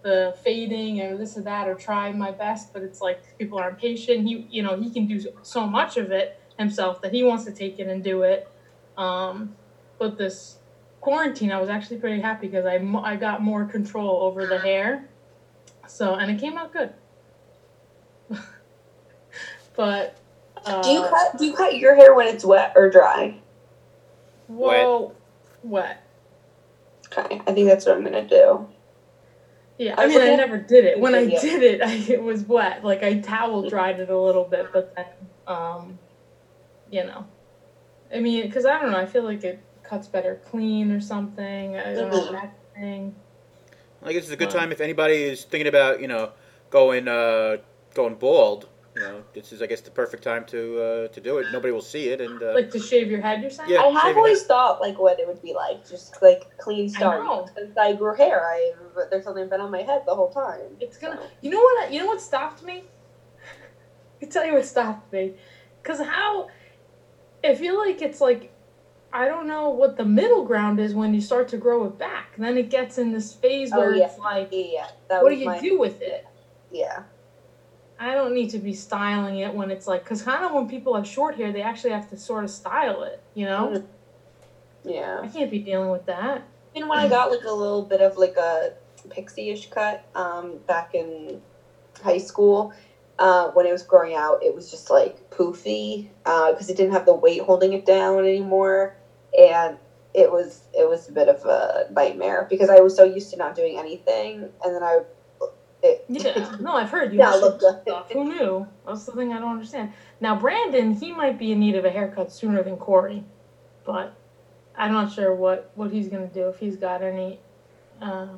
the 0.02 0.34
fading 0.42 1.00
or 1.00 1.16
this 1.16 1.36
or 1.36 1.42
that 1.42 1.68
or 1.68 1.74
try 1.74 2.10
my 2.12 2.30
best 2.30 2.72
but 2.72 2.82
it's 2.82 3.00
like 3.00 3.36
people 3.38 3.58
aren't 3.58 3.78
patient 3.78 4.26
he 4.26 4.46
you 4.50 4.62
know 4.62 4.80
he 4.80 4.90
can 4.90 5.06
do 5.06 5.22
so 5.42 5.66
much 5.66 5.96
of 5.96 6.10
it 6.10 6.40
himself 6.58 7.02
that 7.02 7.12
he 7.12 7.22
wants 7.22 7.44
to 7.44 7.52
take 7.52 7.78
it 7.78 7.86
and 7.86 8.02
do 8.02 8.22
it 8.22 8.48
um 8.96 9.54
but 10.00 10.18
this 10.18 10.56
quarantine 11.00 11.52
i 11.52 11.60
was 11.60 11.68
actually 11.68 11.98
pretty 11.98 12.20
happy 12.20 12.48
because 12.48 12.66
i 12.66 12.74
i 13.04 13.14
got 13.14 13.40
more 13.40 13.64
control 13.64 14.22
over 14.22 14.44
the 14.44 14.58
hair 14.58 15.08
so 15.86 16.14
and 16.14 16.30
it 16.30 16.40
came 16.40 16.58
out 16.58 16.72
good 16.72 16.92
but 19.76 20.16
uh, 20.66 20.82
do 20.82 20.90
you 20.90 21.00
cut? 21.02 21.38
Do 21.38 21.46
you 21.46 21.54
cut 21.54 21.76
your 21.76 21.94
hair 21.94 22.14
when 22.14 22.26
it's 22.26 22.44
wet 22.44 22.72
or 22.76 22.90
dry? 22.90 23.36
well 24.48 25.14
wet 25.62 26.02
Okay, 27.16 27.40
I 27.46 27.52
think 27.52 27.66
that's 27.66 27.86
what 27.86 27.96
I'm 27.96 28.04
gonna 28.04 28.26
do. 28.26 28.68
Yeah, 29.78 29.94
I 29.98 30.04
I 30.04 30.06
mean, 30.06 30.20
I 30.20 30.36
never 30.36 30.58
did 30.58 30.84
it. 30.84 31.00
When 31.00 31.14
I 31.14 31.22
Yeah. 31.22 31.40
did 31.40 31.62
it, 31.62 31.82
I, 31.84 31.94
it 31.94 32.22
was 32.22 32.42
wet. 32.42 32.84
Like 32.84 33.02
I 33.02 33.18
towel 33.18 33.68
dried 33.68 33.98
it 33.98 34.10
a 34.10 34.18
little 34.18 34.44
bit, 34.44 34.68
but 34.72 34.94
then, 34.94 35.06
um, 35.46 35.98
you 36.90 37.02
know, 37.04 37.24
I 38.14 38.20
mean, 38.20 38.46
because 38.46 38.64
I 38.64 38.78
don't 38.80 38.92
know. 38.92 38.98
I 38.98 39.06
feel 39.06 39.24
like 39.24 39.42
it 39.42 39.58
cuts 39.90 40.06
better 40.06 40.40
clean 40.48 40.92
or 40.92 41.00
something. 41.00 41.76
I 41.76 41.92
don't 41.94 42.10
know 42.10 42.32
that 42.32 42.54
thing. 42.74 43.14
I 44.02 44.12
guess 44.12 44.22
it's 44.22 44.32
a 44.32 44.36
good 44.36 44.50
time 44.50 44.72
if 44.72 44.80
anybody 44.80 45.24
is 45.24 45.44
thinking 45.44 45.66
about 45.66 46.00
you 46.00 46.06
know 46.06 46.30
going 46.70 47.08
uh, 47.08 47.56
going 47.94 48.14
bald. 48.14 48.68
you 48.94 49.02
know, 49.02 49.22
this 49.34 49.52
is 49.52 49.60
I 49.60 49.66
guess 49.66 49.80
the 49.80 49.90
perfect 49.90 50.22
time 50.22 50.44
to 50.46 50.80
uh, 50.80 51.08
to 51.08 51.20
do 51.20 51.38
it. 51.38 51.46
Nobody 51.52 51.72
will 51.72 51.82
see 51.82 52.08
it, 52.08 52.20
and 52.20 52.40
uh, 52.42 52.54
Like 52.54 52.70
to 52.70 52.78
shave 52.78 53.10
your 53.10 53.20
head, 53.20 53.42
you're 53.42 53.50
saying? 53.50 53.70
Yeah. 53.70 53.82
I 53.82 53.90
have 53.90 54.02
shaving 54.02 54.16
always 54.16 54.44
thought 54.44 54.80
like 54.80 54.98
what 54.98 55.18
it 55.18 55.26
would 55.26 55.42
be 55.42 55.52
like, 55.52 55.88
just 55.88 56.22
like 56.22 56.56
clean 56.56 56.88
start. 56.88 57.24
know. 57.24 57.48
Since 57.54 57.76
I 57.76 57.92
grew 57.94 58.14
hair, 58.14 58.40
I 58.42 58.72
there's 59.10 59.24
something 59.24 59.48
been 59.48 59.60
on 59.60 59.72
my 59.72 59.82
head 59.82 60.02
the 60.06 60.14
whole 60.14 60.30
time. 60.30 60.60
It's 60.80 60.96
gonna. 60.96 61.16
So. 61.16 61.26
You 61.40 61.50
know 61.50 61.60
what? 61.60 61.92
You 61.92 61.98
know 62.00 62.06
what 62.06 62.20
stopped 62.20 62.62
me? 62.62 62.84
I 64.16 64.20
can 64.20 64.30
tell 64.30 64.46
you 64.46 64.54
what 64.54 64.64
stopped 64.64 65.12
me. 65.12 65.34
Cause 65.82 65.98
how? 65.98 66.48
I 67.42 67.54
feel 67.54 67.78
like 67.78 68.02
it's 68.02 68.20
like, 68.20 68.52
I 69.12 69.26
don't 69.26 69.46
know 69.46 69.70
what 69.70 69.96
the 69.96 70.04
middle 70.04 70.44
ground 70.44 70.78
is 70.78 70.94
when 70.94 71.12
you 71.14 71.20
start 71.20 71.48
to 71.48 71.56
grow 71.56 71.84
it 71.84 71.98
back. 71.98 72.36
Then 72.38 72.56
it 72.56 72.70
gets 72.70 72.98
in 72.98 73.12
this 73.12 73.32
phase 73.32 73.70
Oh, 73.72 73.78
where 73.78 73.94
yeah. 73.94 74.06
it's 74.06 74.18
like, 74.18 74.48
Yeah, 74.52 74.86
that 75.08 75.22
what 75.22 75.30
do 75.30 75.36
you 75.36 75.46
my 75.46 75.60
do 75.60 75.78
with 75.78 76.00
it? 76.00 76.26
yeah. 76.70 77.02
I 77.98 78.14
don't 78.14 78.32
need 78.32 78.48
to 78.50 78.58
be 78.58 78.72
styling 78.72 79.40
it 79.40 79.52
when 79.52 79.70
it's 79.70 79.86
like, 79.86 80.04
cause 80.06 80.22
kind 80.22 80.42
of 80.44 80.52
when 80.52 80.68
people 80.68 80.94
have 80.94 81.06
short 81.06 81.34
hair, 81.34 81.52
they 81.52 81.60
actually 81.60 81.90
have 81.90 82.08
to 82.10 82.16
sort 82.16 82.44
of 82.44 82.50
style 82.50 83.02
it. 83.02 83.22
You 83.34 83.44
know? 83.46 83.68
Mm. 83.74 83.84
Yeah. 84.84 85.20
I 85.22 85.28
can't 85.28 85.50
be 85.50 85.58
dealing 85.58 85.90
with 85.90 86.06
that. 86.06 86.42
And 86.74 86.88
when 86.88 86.98
I 86.98 87.08
got 87.08 87.30
like 87.30 87.44
a 87.44 87.52
little 87.52 87.82
bit 87.82 88.00
of 88.00 88.16
like 88.16 88.36
a 88.36 88.72
pixie-ish 89.10 89.68
cut 89.70 90.04
um, 90.14 90.58
back 90.66 90.94
in 90.94 91.42
high 92.02 92.18
school, 92.18 92.72
uh, 93.18 93.50
when 93.50 93.66
it 93.66 93.72
was 93.72 93.82
growing 93.82 94.14
out, 94.14 94.42
it 94.42 94.54
was 94.54 94.70
just 94.70 94.88
like 94.88 95.28
poofy 95.30 96.08
because 96.24 96.70
it 96.70 96.76
didn't 96.76 96.92
have 96.92 97.04
the 97.04 97.12
weight 97.12 97.42
holding 97.42 97.74
it 97.74 97.84
down 97.84 98.20
anymore, 98.20 98.96
and 99.38 99.76
it 100.14 100.30
was 100.30 100.62
it 100.72 100.88
was 100.88 101.08
a 101.08 101.12
bit 101.12 101.28
of 101.28 101.44
a 101.44 101.86
nightmare 101.92 102.46
because 102.50 102.68
I 102.68 102.80
was 102.80 102.96
so 102.96 103.04
used 103.04 103.30
to 103.30 103.36
not 103.36 103.54
doing 103.54 103.78
anything, 103.78 104.48
and 104.64 104.74
then 104.74 104.82
I 104.82 105.00
it 105.82 106.04
Yeah, 106.08 106.56
no, 106.60 106.74
I've 106.74 106.90
heard 106.90 107.12
you. 107.12 107.18
Yeah, 107.18 107.30
look 107.30 107.60
good. 107.60 107.80
stuff. 107.82 108.10
Who 108.12 108.24
knew? 108.24 108.66
That's 108.86 109.04
the 109.04 109.12
thing 109.12 109.32
I 109.32 109.38
don't 109.38 109.52
understand. 109.52 109.92
Now, 110.20 110.36
Brandon, 110.36 110.94
he 110.94 111.12
might 111.12 111.38
be 111.38 111.52
in 111.52 111.60
need 111.60 111.74
of 111.74 111.84
a 111.84 111.90
haircut 111.90 112.32
sooner 112.32 112.62
than 112.62 112.76
Corey, 112.76 113.24
but 113.84 114.14
I'm 114.76 114.92
not 114.92 115.12
sure 115.12 115.34
what 115.34 115.70
what 115.74 115.90
he's 115.90 116.08
gonna 116.08 116.26
do 116.26 116.48
if 116.48 116.58
he's 116.58 116.76
got 116.76 117.02
any, 117.02 117.40
uh, 118.00 118.28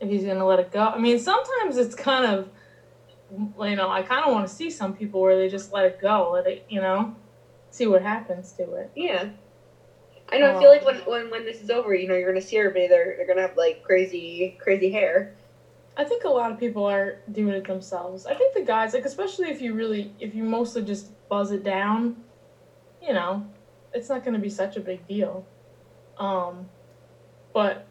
if 0.00 0.08
he's 0.08 0.24
gonna 0.24 0.46
let 0.46 0.58
it 0.58 0.72
go. 0.72 0.80
I 0.80 0.98
mean, 0.98 1.18
sometimes 1.18 1.76
it's 1.76 1.94
kind 1.94 2.26
of, 2.26 2.50
you 3.30 3.76
know, 3.76 3.88
I 3.88 4.02
kind 4.02 4.24
of 4.24 4.32
want 4.32 4.48
to 4.48 4.54
see 4.54 4.70
some 4.70 4.94
people 4.94 5.20
where 5.20 5.36
they 5.36 5.48
just 5.48 5.72
let 5.72 5.84
it 5.84 6.00
go, 6.00 6.32
let 6.32 6.46
it, 6.46 6.66
you 6.68 6.80
know, 6.80 7.14
see 7.70 7.86
what 7.86 8.02
happens 8.02 8.52
to 8.52 8.74
it. 8.74 8.90
Yeah. 8.94 9.30
I 10.30 10.38
know. 10.38 10.56
I 10.56 10.58
feel 10.58 10.70
like 10.70 10.84
when, 10.84 10.96
when 10.96 11.30
when 11.30 11.44
this 11.44 11.60
is 11.60 11.70
over, 11.70 11.94
you 11.94 12.08
know, 12.08 12.14
you're 12.14 12.30
gonna 12.30 12.40
see 12.40 12.58
everybody. 12.58 12.88
They're 12.88 13.14
they're 13.16 13.26
gonna 13.26 13.46
have 13.46 13.56
like 13.56 13.82
crazy 13.82 14.56
crazy 14.60 14.90
hair. 14.90 15.34
I 15.96 16.04
think 16.04 16.24
a 16.24 16.28
lot 16.28 16.52
of 16.52 16.58
people 16.58 16.84
are 16.84 17.18
doing 17.32 17.54
it 17.54 17.66
themselves. 17.66 18.26
I 18.26 18.34
think 18.34 18.54
the 18.54 18.62
guys, 18.62 18.92
like 18.92 19.06
especially 19.06 19.48
if 19.48 19.62
you 19.62 19.72
really, 19.72 20.12
if 20.20 20.34
you 20.34 20.42
mostly 20.42 20.82
just 20.82 21.08
buzz 21.28 21.52
it 21.52 21.64
down, 21.64 22.22
you 23.00 23.14
know, 23.14 23.46
it's 23.94 24.08
not 24.10 24.22
going 24.22 24.34
to 24.34 24.40
be 24.40 24.50
such 24.50 24.76
a 24.76 24.80
big 24.80 25.06
deal. 25.08 25.46
Um, 26.18 26.68
but 27.54 27.86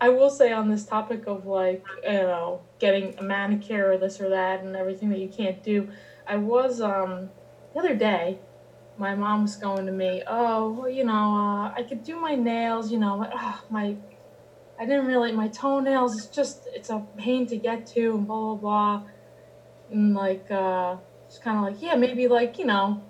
I 0.00 0.10
will 0.10 0.30
say 0.30 0.52
on 0.52 0.68
this 0.68 0.86
topic 0.86 1.26
of 1.26 1.46
like, 1.46 1.84
you 2.04 2.10
know, 2.10 2.60
getting 2.78 3.18
a 3.18 3.22
manicure 3.22 3.90
or 3.90 3.98
this 3.98 4.20
or 4.20 4.28
that 4.28 4.60
and 4.62 4.76
everything 4.76 5.10
that 5.10 5.18
you 5.18 5.28
can't 5.28 5.60
do, 5.62 5.88
I 6.28 6.36
was 6.36 6.80
um 6.80 7.30
the 7.72 7.80
other 7.80 7.96
day. 7.96 8.38
My 8.96 9.14
mom 9.14 9.42
was 9.42 9.56
going 9.56 9.86
to 9.86 9.92
me, 9.92 10.22
oh, 10.26 10.70
well, 10.70 10.88
you 10.88 11.04
know, 11.04 11.12
uh, 11.12 11.72
I 11.76 11.84
could 11.88 12.04
do 12.04 12.16
my 12.16 12.34
nails, 12.36 12.92
you 12.92 12.98
know, 12.98 13.16
but, 13.18 13.30
oh, 13.34 13.60
my 13.68 13.96
I 14.78 14.86
didn't 14.86 15.06
really 15.06 15.32
my 15.32 15.48
toenails. 15.48 16.16
It's 16.16 16.26
just 16.26 16.68
it's 16.74 16.90
a 16.90 17.04
pain 17.16 17.46
to 17.46 17.56
get 17.56 17.86
to 17.86 18.14
and 18.16 18.26
blah 18.26 18.54
blah 18.54 18.54
blah. 18.56 19.00
And 19.90 20.14
like 20.14 20.50
uh, 20.50 20.96
it's 21.26 21.38
kind 21.38 21.58
of 21.58 21.64
like 21.64 21.80
yeah 21.80 21.94
maybe 21.94 22.26
like 22.26 22.58
you 22.58 22.66
know, 22.66 23.00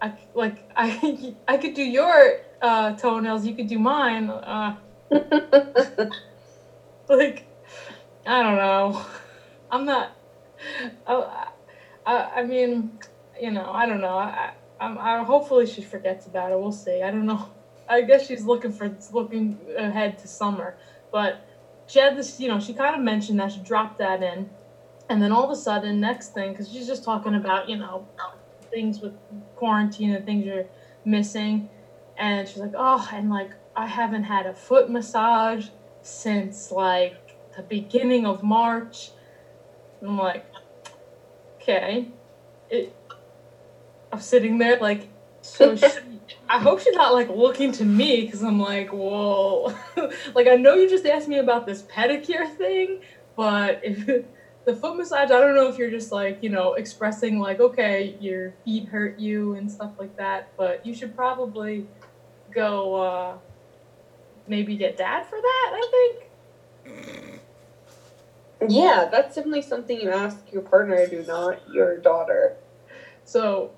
I, 0.00 0.12
like 0.34 0.64
I 0.76 1.34
I 1.46 1.56
could 1.56 1.74
do 1.74 1.82
your 1.82 2.38
uh, 2.60 2.92
toenails. 2.92 3.46
You 3.46 3.54
could 3.54 3.68
do 3.68 3.78
mine. 3.78 4.30
Uh, 4.30 4.74
like 7.08 7.44
I 8.26 8.42
don't 8.42 8.56
know. 8.56 9.02
I'm 9.70 9.84
not. 9.84 10.10
I, 11.06 11.48
I, 12.04 12.14
I 12.36 12.42
mean, 12.42 12.90
you 13.40 13.50
know, 13.50 13.70
I 13.72 13.86
don't 13.86 14.00
know. 14.00 14.16
I, 14.16 14.52
I, 14.82 15.20
I 15.20 15.24
hopefully 15.24 15.66
she 15.66 15.82
forgets 15.82 16.26
about 16.26 16.50
it. 16.52 16.58
We'll 16.58 16.72
see. 16.72 17.02
I 17.02 17.10
don't 17.10 17.26
know. 17.26 17.48
I 17.88 18.00
guess 18.02 18.26
she's 18.26 18.44
looking 18.44 18.72
for 18.72 18.94
looking 19.12 19.58
ahead 19.76 20.18
to 20.20 20.28
summer, 20.28 20.76
but 21.10 21.46
she 21.86 21.98
had 21.98 22.16
this. 22.16 22.40
You 22.40 22.48
know, 22.48 22.60
she 22.60 22.72
kind 22.74 22.94
of 22.94 23.02
mentioned 23.02 23.38
that 23.40 23.52
she 23.52 23.60
dropped 23.60 23.98
that 23.98 24.22
in, 24.22 24.48
and 25.08 25.22
then 25.22 25.32
all 25.32 25.44
of 25.44 25.50
a 25.50 25.56
sudden, 25.56 26.00
next 26.00 26.32
thing, 26.32 26.52
because 26.52 26.70
she's 26.70 26.86
just 26.86 27.04
talking 27.04 27.34
about 27.34 27.68
you 27.68 27.76
know 27.76 28.06
things 28.70 29.00
with 29.00 29.12
quarantine 29.56 30.12
and 30.12 30.24
things 30.24 30.46
you're 30.46 30.66
missing, 31.04 31.68
and 32.16 32.48
she's 32.48 32.58
like, 32.58 32.72
oh, 32.76 33.06
and 33.12 33.30
like 33.30 33.50
I 33.76 33.86
haven't 33.86 34.24
had 34.24 34.46
a 34.46 34.54
foot 34.54 34.88
massage 34.88 35.68
since 36.02 36.70
like 36.70 37.36
the 37.56 37.62
beginning 37.62 38.26
of 38.26 38.42
March. 38.42 39.10
I'm 40.00 40.16
like, 40.16 40.46
okay, 41.60 42.08
it. 42.70 42.94
I'm 44.12 44.20
sitting 44.20 44.58
there 44.58 44.78
like, 44.78 45.08
so 45.40 45.74
she, 45.76 45.88
I 46.48 46.58
hope 46.58 46.80
she's 46.80 46.94
not 46.94 47.14
like 47.14 47.30
looking 47.30 47.72
to 47.72 47.84
me 47.84 48.22
because 48.24 48.42
I'm 48.42 48.60
like, 48.60 48.90
whoa, 48.92 49.74
like 50.34 50.46
I 50.46 50.56
know 50.56 50.74
you 50.74 50.88
just 50.88 51.06
asked 51.06 51.28
me 51.28 51.38
about 51.38 51.66
this 51.66 51.82
pedicure 51.82 52.48
thing, 52.56 53.00
but 53.36 53.80
if 53.82 54.06
the 54.66 54.74
foot 54.76 54.96
massage, 54.96 55.30
I 55.30 55.40
don't 55.40 55.54
know 55.54 55.68
if 55.68 55.78
you're 55.78 55.90
just 55.90 56.12
like 56.12 56.38
you 56.42 56.50
know 56.50 56.74
expressing 56.74 57.40
like, 57.40 57.60
okay, 57.60 58.16
your 58.20 58.54
feet 58.64 58.88
hurt 58.88 59.18
you 59.18 59.54
and 59.54 59.70
stuff 59.70 59.92
like 59.98 60.16
that, 60.18 60.52
but 60.56 60.84
you 60.84 60.94
should 60.94 61.16
probably 61.16 61.86
go 62.54 62.94
uh 62.94 63.38
maybe 64.46 64.76
get 64.76 64.96
dad 64.96 65.24
for 65.26 65.40
that. 65.40 65.70
I 65.74 65.88
think. 65.90 67.40
yeah, 68.68 69.08
that's 69.10 69.34
definitely 69.34 69.62
something 69.62 69.98
you 70.00 70.10
ask 70.10 70.52
your 70.52 70.62
partner 70.62 70.96
to 70.96 71.08
do, 71.08 71.24
not 71.26 71.60
your 71.72 71.98
daughter. 71.98 72.56
So, 73.24 73.72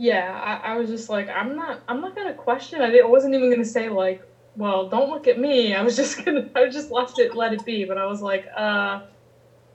yeah, 0.00 0.60
I, 0.64 0.72
I 0.72 0.78
was 0.78 0.88
just 0.88 1.10
like, 1.10 1.28
I'm 1.28 1.54
not, 1.56 1.82
I'm 1.86 2.00
not 2.00 2.16
gonna 2.16 2.32
question. 2.32 2.80
I, 2.80 2.88
didn't, 2.88 3.04
I 3.04 3.08
wasn't 3.08 3.34
even 3.34 3.50
gonna 3.50 3.66
say 3.66 3.90
like, 3.90 4.22
well, 4.56 4.88
don't 4.88 5.10
look 5.10 5.26
at 5.26 5.38
me. 5.38 5.74
I 5.74 5.82
was 5.82 5.94
just 6.02 6.24
gonna, 6.24 6.48
I 6.54 6.70
just 6.70 6.90
left 6.90 7.18
it, 7.18 7.36
let 7.36 7.52
it 7.52 7.66
be. 7.66 7.84
But 7.84 7.98
I 7.98 8.06
was 8.06 8.22
like, 8.22 8.46
uh, 8.56 9.02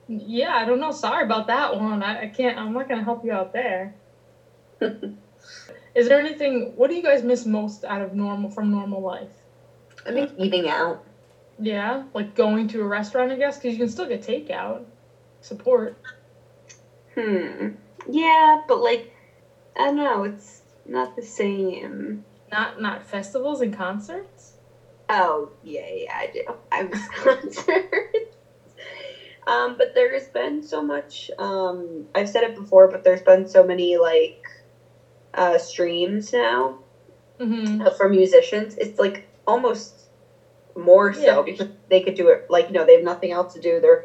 yeah, 0.08 0.55
I 0.55 0.65
don't 0.65 0.79
know. 0.79 0.91
Sorry 0.91 1.24
about 1.24 1.46
that 1.46 1.75
one. 1.75 2.01
I, 2.01 2.24
I 2.24 2.27
can't. 2.27 2.58
I'm 2.58 2.74
not 2.74 2.89
gonna 2.89 3.03
help 3.03 3.24
you 3.24 3.34
out 3.34 3.53
there. 3.53 3.94
Is 4.82 6.08
there 6.08 6.20
anything? 6.20 6.74
What 6.75 6.89
do 6.89 6.96
you 6.96 7.03
guys 7.03 7.22
miss 7.22 7.46
most 7.46 7.86
out 7.86 8.01
of 8.01 8.15
normal 8.15 8.50
from 8.50 8.72
normal 8.72 9.01
life? 9.01 9.29
I 10.08 10.12
think 10.12 10.32
eating 10.39 10.67
out. 10.67 11.05
Yeah, 11.60 12.05
like 12.15 12.34
going 12.34 12.67
to 12.70 12.82
a 12.82 12.88
restaurant, 12.88 13.32
I 13.32 13.36
guess, 13.36 13.58
because 13.58 13.74
you 13.74 13.77
can 13.77 13.89
still 13.89 14.08
get 14.08 14.24
takeout. 14.24 14.86
Support. 15.41 15.96
Hmm. 17.13 17.67
Yeah, 18.10 18.63
but 18.67 18.82
like, 18.82 19.14
I 19.75 19.86
don't 19.86 19.96
know. 19.96 20.24
It's 20.24 20.62
not 20.86 21.15
the 21.15 21.22
same. 21.22 22.22
Not 22.51 22.79
not 22.79 23.03
festivals 23.03 23.62
and 23.62 23.74
concerts. 23.74 24.53
Oh 25.10 25.50
yeah, 25.62 25.88
yeah, 25.91 26.13
I 26.17 26.27
do. 26.27 26.41
I 26.72 26.84
miss 26.84 27.08
concerts. 27.15 27.63
um, 29.48 29.75
but 29.77 29.94
there 29.94 30.13
has 30.13 30.27
been 30.27 30.62
so 30.63 30.82
much. 30.82 31.29
Um, 31.38 32.05
I've 32.15 32.29
said 32.29 32.44
it 32.44 32.55
before, 32.55 32.88
but 32.88 33.03
there's 33.03 33.22
been 33.22 33.46
so 33.46 33.63
many 33.63 33.98
like 33.98 34.36
uh, 35.34 35.58
streams 35.58 36.32
now 36.34 36.77
Mm-hmm. 37.38 37.86
for 37.98 38.08
musicians. 38.08 38.75
It's 38.77 38.98
like 38.98 39.25
almost 39.46 40.10
more 40.74 41.12
so 41.12 41.22
Yeah. 41.22 41.41
because 41.44 41.67
they 41.89 42.00
could 42.00 42.13
do 42.15 42.29
it. 42.29 42.46
Like 42.48 42.67
you 42.67 42.74
know, 42.74 42.86
they 42.86 42.94
have 42.94 43.01
nothing 43.03 43.32
else 43.32 43.51
to 43.53 43.60
do. 43.60 43.79
They're 43.82 44.03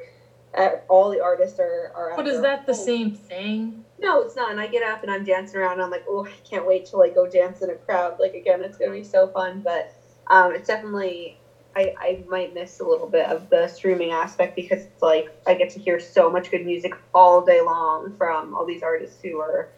uh, 0.53 0.71
all 0.89 1.11
the 1.11 1.21
artists 1.21 1.61
are 1.61 1.93
are. 1.95 2.17
But 2.17 2.27
is 2.27 2.41
that 2.41 2.67
the 2.67 2.73
home. 2.75 2.85
same 2.85 3.11
thing? 3.13 3.83
No, 4.01 4.21
it's 4.23 4.37
not. 4.37 4.53
And 4.53 4.61
I 4.61 4.69
get 4.69 4.85
up 4.85 5.03
and 5.03 5.13
I'm 5.13 5.25
dancing 5.25 5.61
around 5.61 5.75
and 5.75 5.83
I'm 5.83 5.91
like, 5.91 6.05
oh, 6.09 6.27
I 6.27 6.41
can't 6.51 6.67
wait 6.67 6.87
to 6.87 6.99
like 6.99 7.15
go 7.15 7.27
dance 7.27 7.63
in 7.63 7.71
a 7.71 7.77
crowd. 7.77 8.17
Like 8.21 8.35
again, 8.35 8.63
it's 8.63 8.79
gonna 8.79 8.93
be 8.93 9.05
so 9.05 9.29
fun. 9.29 9.61
But 9.65 9.89
um, 10.29 10.53
it's 10.53 10.69
definitely 10.69 11.37
I, 11.77 11.93
I 11.99 12.19
might 12.27 12.53
miss 12.55 12.81
a 12.81 12.85
little 12.85 13.09
bit 13.09 13.27
of 13.27 13.49
the 13.51 13.69
streaming 13.69 14.13
aspect 14.13 14.55
because 14.57 14.87
it's 14.87 15.03
like 15.03 15.29
I 15.47 15.55
get 15.55 15.71
to 15.71 15.81
hear 15.81 15.99
so 16.01 16.31
much 16.31 16.51
good 16.51 16.65
music 16.65 16.95
all 17.15 17.43
day 17.43 17.63
long 17.63 18.13
from 18.19 18.55
all 18.55 18.67
these 18.67 18.83
artists 18.83 19.21
who 19.23 19.41
are 19.41 19.69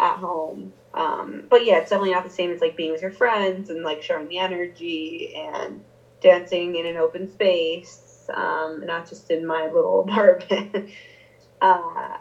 at 0.00 0.18
home. 0.18 0.72
Um, 0.94 1.42
but 1.50 1.64
yeah, 1.64 1.78
it's 1.78 1.90
definitely 1.90 2.12
not 2.12 2.24
the 2.24 2.30
same 2.30 2.52
as 2.52 2.62
like 2.62 2.76
being 2.76 2.92
with 2.92 3.02
your 3.02 3.12
friends 3.12 3.70
and 3.70 3.84
like 3.84 4.02
sharing 4.02 4.28
the 4.28 4.38
energy 4.38 5.34
and 5.36 5.82
dancing 6.22 6.76
in 6.76 6.86
an 6.86 6.98
open 6.98 7.28
space, 7.28 8.28
um, 8.34 8.80
not 8.86 9.06
just 9.06 9.30
in 9.30 9.46
my 9.46 9.68
little 9.68 10.00
apartment. 10.08 10.88
uh, 11.62 12.16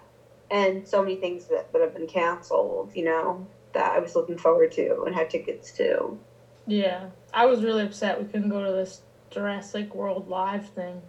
and 0.52 0.88
so 0.88 1.02
many 1.02 1.16
things 1.16 1.46
that, 1.48 1.72
that 1.72 1.82
have 1.82 1.94
been 1.94 2.08
canceled, 2.08 2.92
you 2.94 3.06
know, 3.06 3.48
that 3.74 3.94
I 3.94 4.00
was 4.00 4.16
looking 4.16 4.38
forward 4.38 4.72
to 4.74 5.04
and 5.04 5.16
had 5.16 5.30
tickets 5.30 5.72
to. 5.74 6.20
Yeah, 6.68 7.10
I 7.34 7.46
was 7.46 7.64
really 7.64 7.84
upset 7.84 8.20
we 8.22 8.28
couldn't 8.28 8.50
go 8.50 8.64
to 8.64 8.72
this 8.72 9.02
Jurassic 9.32 9.96
World 9.96 10.28
live 10.28 10.68
thing. 10.70 11.02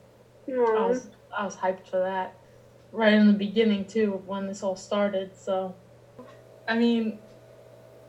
I 0.48 0.86
was 0.86 1.08
I 1.36 1.44
was 1.44 1.56
hyped 1.56 1.86
for 1.88 1.98
that. 1.98 2.34
right 2.92 3.14
in 3.14 3.26
the 3.26 3.32
beginning 3.32 3.84
too 3.86 4.14
of 4.14 4.28
when 4.28 4.46
this 4.46 4.62
all 4.62 4.76
started. 4.76 5.36
So, 5.36 5.74
I 6.68 6.76
mean, 6.78 7.18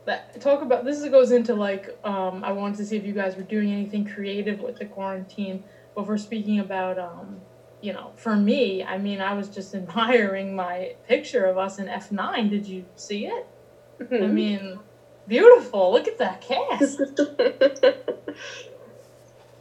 that 0.06 0.40
talk 0.42 0.62
about 0.62 0.86
this 0.86 1.04
goes 1.10 1.32
into 1.32 1.54
like 1.56 1.98
um, 2.04 2.44
I 2.44 2.52
wanted 2.52 2.78
to 2.78 2.86
see 2.86 2.98
if 2.98 3.06
you 3.06 3.14
guys 3.14 3.36
were 3.36 3.44
doing 3.44 3.72
anything 3.72 4.06
creative 4.06 4.60
with 4.60 4.78
the 4.78 4.86
quarantine. 4.86 5.64
But 5.96 6.08
we're 6.08 6.18
speaking 6.18 6.60
about 6.60 7.00
um, 7.00 7.42
you 7.84 7.92
know, 7.92 8.12
for 8.16 8.36
me, 8.36 8.82
I 8.84 8.98
mean, 8.98 9.20
I 9.20 9.34
was 9.34 9.50
just 9.50 9.76
admiring 9.82 10.56
my 10.56 10.96
picture 11.08 11.46
of 11.46 11.58
us 11.58 11.80
in 11.80 11.90
F 11.90 12.12
nine. 12.12 12.50
Did 12.50 12.66
you 12.66 12.86
see 12.96 13.26
it? 13.28 13.46
I 14.12 14.28
mean, 14.28 14.80
beautiful. 15.28 15.92
Look 15.92 16.08
at 16.08 16.18
that 16.18 16.42
cast. 16.42 17.00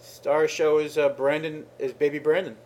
Star 0.01 0.47
show 0.49 0.79
is 0.79 0.97
uh, 0.97 1.11
Brandon 1.11 1.67
is 1.79 1.93
baby 1.93 2.19
Brandon. 2.21 2.57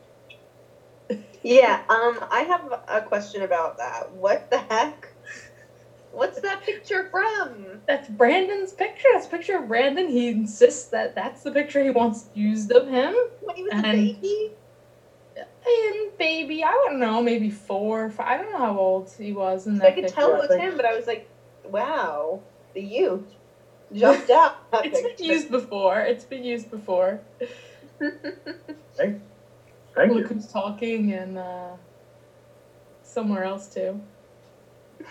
yeah, 1.42 1.82
um, 1.88 2.18
I 2.30 2.40
have 2.48 2.80
a 2.88 3.00
question 3.00 3.42
about 3.42 3.78
that. 3.78 4.12
What 4.12 4.50
the 4.50 4.58
heck? 4.58 5.08
What's 6.12 6.40
that 6.40 6.62
picture 6.64 7.08
from? 7.10 7.80
That's 7.86 8.08
Brandon's 8.08 8.72
picture. 8.72 9.08
That's 9.12 9.26
a 9.26 9.30
picture 9.30 9.58
of 9.58 9.68
Brandon. 9.68 10.08
He 10.08 10.28
insists 10.28 10.86
that 10.88 11.14
that's 11.14 11.42
the 11.42 11.50
picture 11.50 11.82
he 11.82 11.90
wants 11.90 12.26
used 12.34 12.72
of 12.72 12.88
him. 12.88 13.14
When 13.42 13.56
he 13.56 13.62
was 13.64 13.72
And- 13.72 13.86
a 13.86 13.92
baby? 13.92 14.52
And 15.66 16.16
baby, 16.18 16.62
I 16.64 16.70
don't 16.70 16.98
know, 17.00 17.22
maybe 17.22 17.50
four, 17.50 18.08
five. 18.10 18.26
I 18.26 18.42
don't 18.42 18.52
know 18.52 18.58
how 18.58 18.78
old 18.78 19.10
he 19.18 19.32
was 19.32 19.66
in 19.66 19.76
I 19.76 19.86
that 19.86 19.94
could 19.94 20.04
picture. 20.04 20.14
tell 20.14 20.34
it 20.34 20.38
was 20.38 20.48
but 20.48 20.60
him, 20.60 20.76
but 20.76 20.84
I 20.84 20.96
was 20.96 21.06
like, 21.06 21.28
wow, 21.64 22.40
the 22.74 22.82
youth 22.82 23.24
jumped 23.92 24.30
out. 24.30 24.70
that 24.70 24.86
It's 24.86 25.00
been 25.00 25.26
used 25.32 25.50
before. 25.50 26.00
It's 26.00 26.24
been 26.24 26.44
used 26.44 26.70
before. 26.70 27.20
Thank 28.96 30.12
Look 30.12 30.18
you. 30.18 30.24
who's 30.24 30.46
talking 30.46 31.12
and 31.12 31.38
uh, 31.38 31.70
somewhere 33.02 33.44
else 33.44 33.66
too. 33.66 34.00
I 35.00 35.04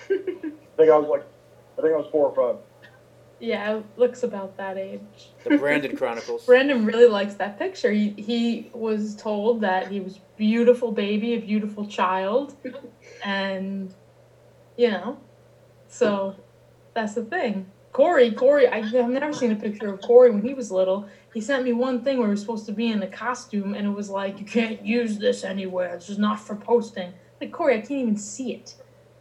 think 0.77 0.91
I 0.91 0.97
was 0.97 1.07
like, 1.09 1.23
I 1.77 1.81
think 1.81 1.93
I 1.93 1.97
was 1.97 2.07
four 2.11 2.29
or 2.29 2.35
five. 2.35 2.61
Yeah, 3.39 3.81
looks 3.97 4.23
about 4.23 4.57
that 4.57 4.77
age. 4.77 5.31
The 5.43 5.57
Brandon 5.57 5.95
Chronicles. 5.97 6.45
Brandon 6.45 6.85
really 6.85 7.07
likes 7.07 7.35
that 7.35 7.59
picture. 7.59 7.91
He 7.91 8.11
he 8.11 8.69
was 8.73 9.15
told 9.15 9.61
that 9.61 9.89
he 9.91 9.99
was 9.99 10.19
beautiful 10.37 10.91
baby, 10.91 11.33
a 11.33 11.39
beautiful 11.39 11.85
child, 11.85 12.55
and 13.23 13.93
you 14.77 14.91
know, 14.91 15.17
so 15.87 16.35
that's 16.93 17.15
the 17.15 17.25
thing. 17.25 17.67
Corey, 17.91 18.31
Corey, 18.31 18.67
I, 18.67 18.79
I've 18.79 19.09
never 19.09 19.31
seen 19.31 19.53
a 19.53 19.55
picture 19.55 19.93
of 19.93 20.01
Corey 20.01 20.29
when 20.29 20.41
he 20.41 20.53
was 20.53 20.69
little. 20.69 21.07
He 21.33 21.39
sent 21.39 21.63
me 21.63 21.71
one 21.71 22.03
thing 22.03 22.17
where 22.17 22.27
he 22.27 22.31
was 22.31 22.41
supposed 22.41 22.65
to 22.65 22.73
be 22.73 22.89
in 22.89 23.01
a 23.01 23.07
costume, 23.07 23.73
and 23.73 23.87
it 23.87 23.91
was 23.91 24.09
like, 24.09 24.37
you 24.37 24.45
can't 24.45 24.85
use 24.85 25.17
this 25.17 25.45
anywhere. 25.45 25.95
This 25.95 26.09
is 26.09 26.17
not 26.17 26.37
for 26.37 26.57
posting. 26.57 27.13
Like 27.39 27.53
Corey, 27.53 27.75
I 27.75 27.79
can't 27.79 27.91
even 27.91 28.17
see 28.17 28.53
it. 28.53 28.75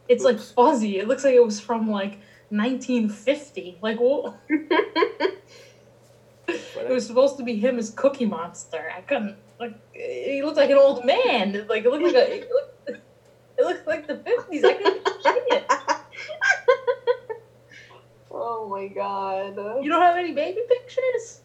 It's 0.09 0.25
like 0.25 0.37
Oops. 0.37 0.51
fuzzy. 0.51 0.99
It 0.99 1.07
looks 1.07 1.23
like 1.23 1.35
it 1.35 1.45
was 1.45 1.61
from 1.61 1.89
like 1.89 2.19
1950. 2.57 3.79
Like, 3.83 3.99
what? 3.99 4.39
It 6.89 6.91
was 6.91 7.07
supposed 7.07 7.39
to 7.39 7.45
be 7.45 7.57
him 7.57 7.79
as 7.79 7.91
Cookie 7.91 8.27
Monster. 8.27 8.93
I 8.95 9.01
couldn't 9.01 9.37
like. 9.59 9.75
He 9.95 10.43
looked 10.43 10.57
like 10.57 10.71
an 10.71 10.77
old 10.77 11.05
man. 11.05 11.67
Like 11.69 11.85
it 11.85 11.91
looked 11.91 12.05
like 12.05 12.15
a. 12.15 12.35
It 12.35 12.51
looked, 12.51 13.03
it 13.59 13.65
looked 13.65 13.87
like 13.87 14.07
the 14.07 14.17
fifties. 14.19 14.65
I 14.65 14.75
couldn't 14.75 15.07
see 15.07 15.31
it. 15.51 15.65
oh 18.31 18.69
my 18.69 18.89
god. 18.89 19.57
You 19.83 19.89
don't 19.89 20.03
have 20.03 20.17
any 20.17 20.33
baby 20.33 20.61
pictures, 20.69 21.41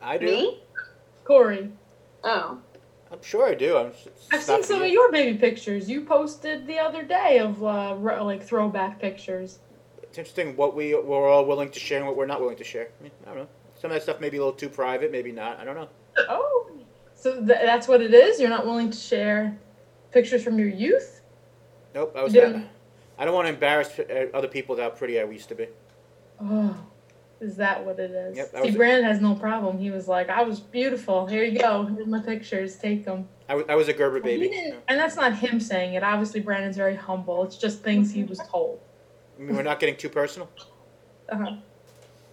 I 0.00 0.18
do. 0.18 0.26
Me? 0.26 0.62
Corey. 1.24 1.72
Oh. 2.22 2.58
I'm 3.10 3.22
sure 3.22 3.46
I 3.46 3.54
do. 3.54 3.76
I'm, 3.76 3.88
it's 3.88 4.28
I've 4.32 4.42
seen 4.42 4.62
some 4.62 4.78
you. 4.78 4.86
of 4.86 4.90
your 4.90 5.12
baby 5.12 5.36
pictures. 5.36 5.90
You 5.90 6.04
posted 6.04 6.66
the 6.66 6.78
other 6.78 7.02
day 7.02 7.38
of 7.40 7.62
uh, 7.62 7.94
ro- 7.98 8.24
like 8.24 8.42
throwback 8.42 9.00
pictures. 9.00 9.58
It's 10.12 10.18
interesting 10.18 10.54
what 10.56 10.76
we 10.76 10.94
we're 10.94 11.26
all 11.26 11.46
willing 11.46 11.70
to 11.70 11.80
share 11.80 11.96
and 11.96 12.06
what 12.06 12.18
we're 12.18 12.26
not 12.26 12.38
willing 12.38 12.58
to 12.58 12.64
share. 12.64 12.88
I 13.00 13.02
mean, 13.02 13.12
I 13.24 13.28
don't 13.30 13.38
know. 13.38 13.48
Some 13.80 13.90
of 13.90 13.94
that 13.94 14.02
stuff 14.02 14.20
may 14.20 14.28
be 14.28 14.36
a 14.36 14.40
little 14.40 14.52
too 14.52 14.68
private, 14.68 15.10
maybe 15.10 15.32
not. 15.32 15.58
I 15.58 15.64
don't 15.64 15.74
know. 15.74 15.88
Oh, 16.28 16.70
so 17.14 17.36
th- 17.36 17.46
that's 17.46 17.88
what 17.88 18.02
it 18.02 18.12
is. 18.12 18.38
You're 18.38 18.50
not 18.50 18.66
willing 18.66 18.90
to 18.90 18.98
share 18.98 19.56
pictures 20.10 20.44
from 20.44 20.58
your 20.58 20.68
youth. 20.68 21.22
Nope. 21.94 22.12
I 22.14 22.22
was. 22.24 22.34
didn't- 22.34 22.68
I 23.18 23.24
don't 23.24 23.34
want 23.34 23.46
to 23.46 23.54
embarrass 23.54 23.98
uh, 23.98 24.26
other 24.34 24.48
people 24.48 24.74
with 24.74 24.82
how 24.84 24.90
pretty 24.90 25.18
I 25.18 25.24
used 25.24 25.48
to 25.48 25.54
be. 25.54 25.68
Oh, 26.42 26.76
is 27.40 27.56
that 27.56 27.82
what 27.82 27.98
it 27.98 28.10
is? 28.10 28.36
Yep, 28.36 28.50
See, 28.52 28.60
was- 28.66 28.76
Brandon 28.76 29.04
has 29.10 29.22
no 29.22 29.34
problem. 29.34 29.78
He 29.78 29.90
was 29.90 30.08
like, 30.08 30.28
"I 30.28 30.42
was 30.42 30.60
beautiful. 30.60 31.26
Here 31.26 31.44
you 31.44 31.58
go. 31.58 31.86
Here's 31.86 32.06
my 32.06 32.20
pictures. 32.20 32.76
Take 32.76 33.06
them." 33.06 33.26
I 33.48 33.54
was, 33.74 33.88
a 33.88 33.94
Gerber 33.94 34.20
baby. 34.20 34.74
and 34.88 35.00
that's 35.00 35.16
not 35.16 35.34
him 35.38 35.58
saying 35.58 35.94
it. 35.94 36.02
Obviously, 36.02 36.40
Brandon's 36.40 36.76
very 36.76 36.96
humble. 36.96 37.44
It's 37.44 37.56
just 37.56 37.82
things 37.82 38.12
he 38.12 38.24
was 38.24 38.38
told. 38.50 38.78
I 39.42 39.44
mean, 39.44 39.56
we're 39.56 39.64
not 39.64 39.80
getting 39.80 39.96
too 39.96 40.08
personal. 40.08 40.48
Uh-huh. 41.28 41.56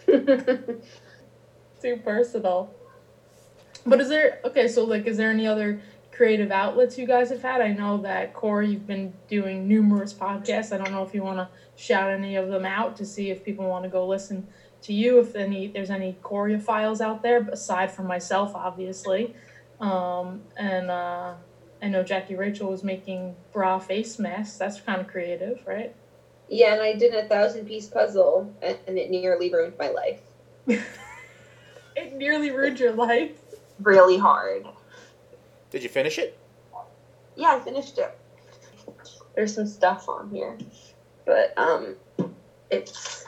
Too 1.82 1.98
personal. 2.04 2.72
But 3.84 4.00
is 4.00 4.10
there 4.10 4.40
okay? 4.46 4.68
So 4.68 4.84
like, 4.84 5.08
is 5.08 5.18
there 5.18 5.32
any 5.32 5.48
other 5.48 5.82
creative 6.12 6.52
outlets 6.52 7.00
you 7.00 7.08
guys 7.08 7.30
have 7.30 7.42
had? 7.42 7.62
I 7.62 7.72
know 7.72 7.98
that 8.02 8.34
Corey, 8.34 8.72
you've 8.72 8.86
been 8.86 9.14
doing 9.28 9.68
numerous 9.68 10.14
podcasts. 10.14 10.72
I 10.72 10.78
don't 10.78 10.92
know 10.92 11.02
if 11.02 11.16
you 11.16 11.24
want 11.24 11.38
to 11.38 11.50
shout 11.76 12.12
any 12.12 12.36
of 12.36 12.50
them 12.50 12.66
out 12.66 12.96
to 12.98 13.06
see 13.06 13.32
if 13.32 13.44
people 13.44 13.68
want 13.68 13.86
to 13.86 13.90
go 13.90 14.06
listen 14.06 14.46
to 14.84 14.94
you. 14.94 15.20
If 15.20 15.36
any, 15.36 15.68
there's 15.68 15.90
any 15.90 16.14
Corey 16.22 16.60
files 16.60 17.02
out 17.02 17.24
there 17.24 17.48
aside 17.50 17.92
from 17.92 18.06
myself, 18.06 18.54
obviously. 18.54 19.34
Um, 19.80 20.42
and 20.58 20.92
uh, 20.92 21.34
I 21.82 21.88
know 21.88 22.04
Jackie 22.04 22.36
Rachel 22.36 22.70
was 22.70 22.84
making 22.84 23.36
bra 23.52 23.80
face 23.80 24.20
masks. 24.20 24.58
That's 24.58 24.80
kind 24.82 25.02
of 25.02 25.08
creative, 25.08 25.64
right? 25.66 25.96
Yeah, 26.50 26.74
and 26.74 26.82
I 26.82 26.94
did 26.94 27.14
a 27.14 27.28
thousand 27.28 27.68
piece 27.68 27.88
puzzle, 27.88 28.54
and 28.62 28.78
and 28.88 28.98
it 28.98 29.10
nearly 29.10 29.52
ruined 29.52 29.76
my 29.78 29.90
life. 29.90 30.22
It 31.96 32.14
nearly 32.14 32.50
ruined 32.50 32.80
your 32.80 32.94
life. 32.94 33.32
Really 33.82 34.18
hard. 34.18 34.66
Did 35.70 35.84
you 35.84 35.90
finish 35.90 36.18
it? 36.18 36.38
Yeah, 37.36 37.50
I 37.50 37.60
finished 37.60 37.98
it. 37.98 38.18
There's 39.36 39.54
some 39.54 39.68
stuff 39.68 40.08
on 40.08 40.30
here, 40.30 40.58
but 41.26 41.54
um, 41.58 41.96
it's 42.70 43.26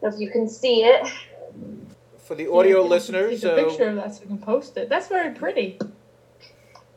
if 0.00 0.14
you 0.18 0.30
can 0.30 0.48
see 0.48 0.84
it. 0.84 1.06
For 2.18 2.34
the 2.34 2.50
audio 2.50 2.82
Yeah, 2.82 2.88
listeners, 2.88 3.42
take 3.42 3.50
a 3.50 3.52
uh, 3.52 3.68
picture 3.68 3.88
of 3.88 3.96
that 3.96 4.14
so 4.14 4.22
we 4.22 4.28
can 4.28 4.38
post 4.38 4.76
it. 4.78 4.88
That's 4.88 5.08
very 5.08 5.34
pretty. 5.34 5.78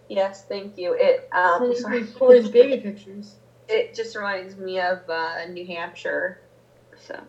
Yes, 0.08 0.46
thank 0.46 0.78
you. 0.78 0.96
It 0.98 1.28
um, 1.34 1.76
sorry. 1.76 2.06
Corey's 2.06 2.50
baby 2.50 2.82
pictures. 2.82 3.36
It 3.72 3.96
just 3.96 4.16
reminds 4.16 4.56
me 4.58 4.80
of 4.80 5.10
uh, 5.10 5.46
New 5.50 5.66
Hampshire. 5.66 6.40
So 7.08 7.20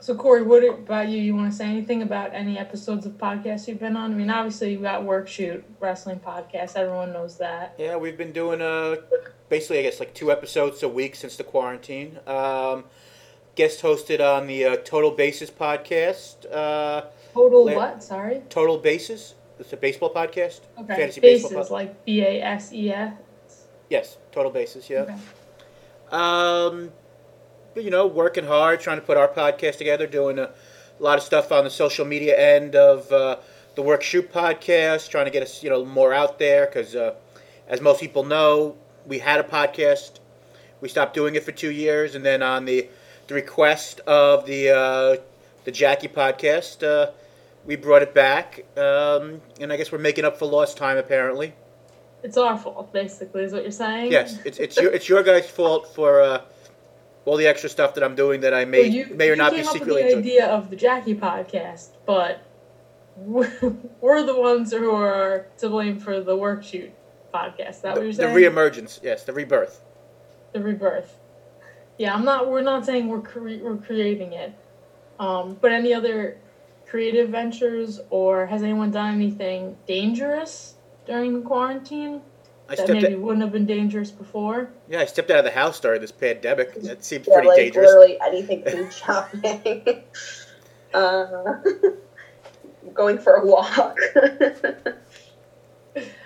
So 0.00 0.14
Corey, 0.16 0.42
what 0.42 0.62
about 0.64 1.08
you? 1.08 1.18
You 1.20 1.34
want 1.36 1.50
to 1.50 1.56
say 1.56 1.66
anything 1.66 2.02
about 2.02 2.34
any 2.34 2.58
episodes 2.58 3.06
of 3.06 3.12
podcasts 3.18 3.66
you've 3.68 3.78
been 3.80 3.96
on? 3.96 4.12
I 4.12 4.14
mean, 4.14 4.30
obviously 4.30 4.72
you've 4.72 4.82
got 4.82 5.04
Work 5.04 5.28
Shoot 5.28 5.64
Wrestling 5.80 6.20
Podcast. 6.20 6.76
Everyone 6.76 7.12
knows 7.12 7.38
that. 7.38 7.74
yeah, 7.78 7.96
we've 7.96 8.16
been 8.18 8.32
doing 8.32 8.60
uh, 8.62 8.96
basically, 9.48 9.78
I 9.78 9.82
guess, 9.82 10.00
like 10.00 10.12
two 10.14 10.30
episodes 10.32 10.82
a 10.82 10.88
week 10.88 11.14
since 11.16 11.36
the 11.36 11.44
quarantine. 11.44 12.18
Um, 12.26 12.84
guest 13.54 13.82
hosted 13.82 14.20
on 14.20 14.46
the 14.46 14.64
uh, 14.64 14.76
Total 14.78 15.10
Bases 15.10 15.50
podcast. 15.50 16.46
Uh, 16.52 17.06
Total 17.32 17.64
La- 17.64 17.74
what? 17.74 18.02
Sorry. 18.02 18.42
Total 18.48 18.78
Bases. 18.78 19.34
It's 19.58 19.72
a 19.72 19.76
baseball 19.76 20.12
podcast. 20.12 20.60
Okay. 20.80 20.96
Fantasy 20.96 21.20
Bases 21.20 21.44
baseball. 21.44 21.62
pod- 21.62 21.70
like 21.70 22.04
B 22.04 22.22
A 22.22 22.42
S 22.42 22.72
E 22.72 22.90
S. 22.90 23.12
Yes, 23.88 24.16
Total 24.32 24.50
Bases. 24.50 24.88
Yeah. 24.90 25.02
Okay. 25.02 25.14
Um, 26.12 26.92
you 27.74 27.90
know, 27.90 28.06
working 28.06 28.44
hard, 28.44 28.80
trying 28.80 29.00
to 29.00 29.06
put 29.06 29.16
our 29.16 29.28
podcast 29.28 29.78
together, 29.78 30.06
doing 30.06 30.38
a 30.38 30.50
lot 30.98 31.18
of 31.18 31.24
stuff 31.24 31.50
on 31.50 31.64
the 31.64 31.70
social 31.70 32.04
media 32.04 32.38
end 32.38 32.76
of 32.76 33.10
uh, 33.10 33.36
the 33.74 33.82
Work 33.82 34.02
Shoot 34.02 34.32
podcast, 34.32 35.08
trying 35.08 35.24
to 35.24 35.30
get 35.30 35.42
us, 35.42 35.62
you 35.62 35.70
know, 35.70 35.84
more 35.84 36.12
out 36.12 36.38
there 36.38 36.66
because, 36.66 36.94
uh, 36.94 37.14
as 37.66 37.80
most 37.80 38.00
people 38.00 38.24
know, 38.24 38.76
we 39.06 39.18
had 39.18 39.40
a 39.40 39.42
podcast. 39.42 40.20
We 40.80 40.88
stopped 40.88 41.14
doing 41.14 41.34
it 41.34 41.44
for 41.44 41.52
two 41.52 41.70
years, 41.70 42.14
and 42.14 42.24
then 42.24 42.42
on 42.42 42.64
the 42.64 42.88
the 43.28 43.34
request 43.34 44.00
of 44.00 44.46
the 44.46 44.70
uh, 44.70 45.16
the 45.64 45.70
Jackie 45.70 46.08
podcast, 46.08 46.82
uh, 46.86 47.12
we 47.64 47.76
brought 47.76 48.02
it 48.02 48.12
back, 48.12 48.64
um, 48.76 49.40
and 49.60 49.72
I 49.72 49.76
guess 49.76 49.92
we're 49.92 49.98
making 49.98 50.24
up 50.24 50.38
for 50.38 50.46
lost 50.46 50.76
time 50.76 50.98
apparently. 50.98 51.54
It's 52.22 52.36
our 52.36 52.56
fault, 52.56 52.92
basically, 52.92 53.42
is 53.44 53.52
what 53.52 53.62
you're 53.62 53.72
saying. 53.72 54.12
Yes, 54.12 54.38
it's 54.44 54.58
it's 54.58 54.76
your 54.76 54.92
it's 54.92 55.08
your 55.08 55.22
guys' 55.22 55.48
fault 55.50 55.92
for 55.94 56.20
uh, 56.20 56.42
all 57.24 57.36
the 57.36 57.46
extra 57.46 57.68
stuff 57.68 57.94
that 57.94 58.04
I'm 58.04 58.14
doing 58.14 58.40
that 58.42 58.54
I 58.54 58.64
may 58.64 58.82
Well, 58.82 58.90
you, 58.90 59.06
may 59.14 59.28
or 59.28 59.32
you 59.32 59.36
not 59.36 59.50
be 59.52 59.58
came 59.58 59.66
up 59.68 59.72
secretly 59.72 60.02
with 60.04 60.12
the 60.12 60.18
idea 60.18 60.46
of 60.46 60.70
the 60.70 60.76
Jackie 60.76 61.14
podcast, 61.14 61.88
but 62.06 62.42
we're 63.16 64.22
the 64.22 64.36
ones 64.38 64.72
who 64.72 64.90
are 64.90 65.46
to 65.58 65.68
blame 65.68 65.98
for 65.98 66.20
the 66.20 66.36
work 66.36 66.62
shoot 66.64 66.90
podcast. 67.34 67.70
Is 67.70 67.80
that 67.80 67.92
what 67.92 68.00
The, 68.00 68.04
you're 68.04 68.12
saying? 68.12 68.34
the 68.34 68.40
reemergence, 68.40 69.00
yes, 69.02 69.24
the 69.24 69.32
rebirth. 69.32 69.82
the 70.52 70.60
rebirth. 70.60 71.18
Yeah, 71.98 72.14
I'm 72.14 72.24
not. 72.24 72.48
We're 72.50 72.62
not 72.62 72.86
saying 72.86 73.08
we're 73.08 73.20
cre- 73.20 73.58
we're 73.62 73.76
creating 73.76 74.32
it. 74.32 74.52
Um, 75.18 75.56
but 75.60 75.72
any 75.72 75.92
other 75.92 76.38
creative 76.86 77.28
ventures, 77.30 78.00
or 78.10 78.46
has 78.46 78.62
anyone 78.62 78.90
done 78.90 79.14
anything 79.14 79.76
dangerous 79.86 80.71
during 81.06 81.34
the 81.34 81.40
quarantine? 81.46 82.20
I 82.68 82.74
that 82.76 82.88
maybe 82.88 83.14
out, 83.14 83.20
wouldn't 83.20 83.42
have 83.42 83.52
been 83.52 83.66
dangerous 83.66 84.10
before. 84.10 84.70
yeah, 84.88 85.00
I 85.00 85.04
stepped 85.04 85.30
out 85.30 85.38
of 85.38 85.44
the 85.44 85.50
house 85.50 85.78
during 85.80 86.00
this 86.00 86.12
pandemic. 86.12 86.74
That 86.82 87.04
seems 87.04 87.26
Yeah, 87.26 87.34
pretty 87.34 87.48
like 87.48 87.56
dangerous. 87.58 87.86
literally 87.88 88.18
anything 88.20 88.62
food 88.64 88.92
shopping. 88.92 90.04
uh, 90.94 91.54
going 92.94 93.18
for 93.18 93.34
a 93.34 93.44
walk. 93.46 93.98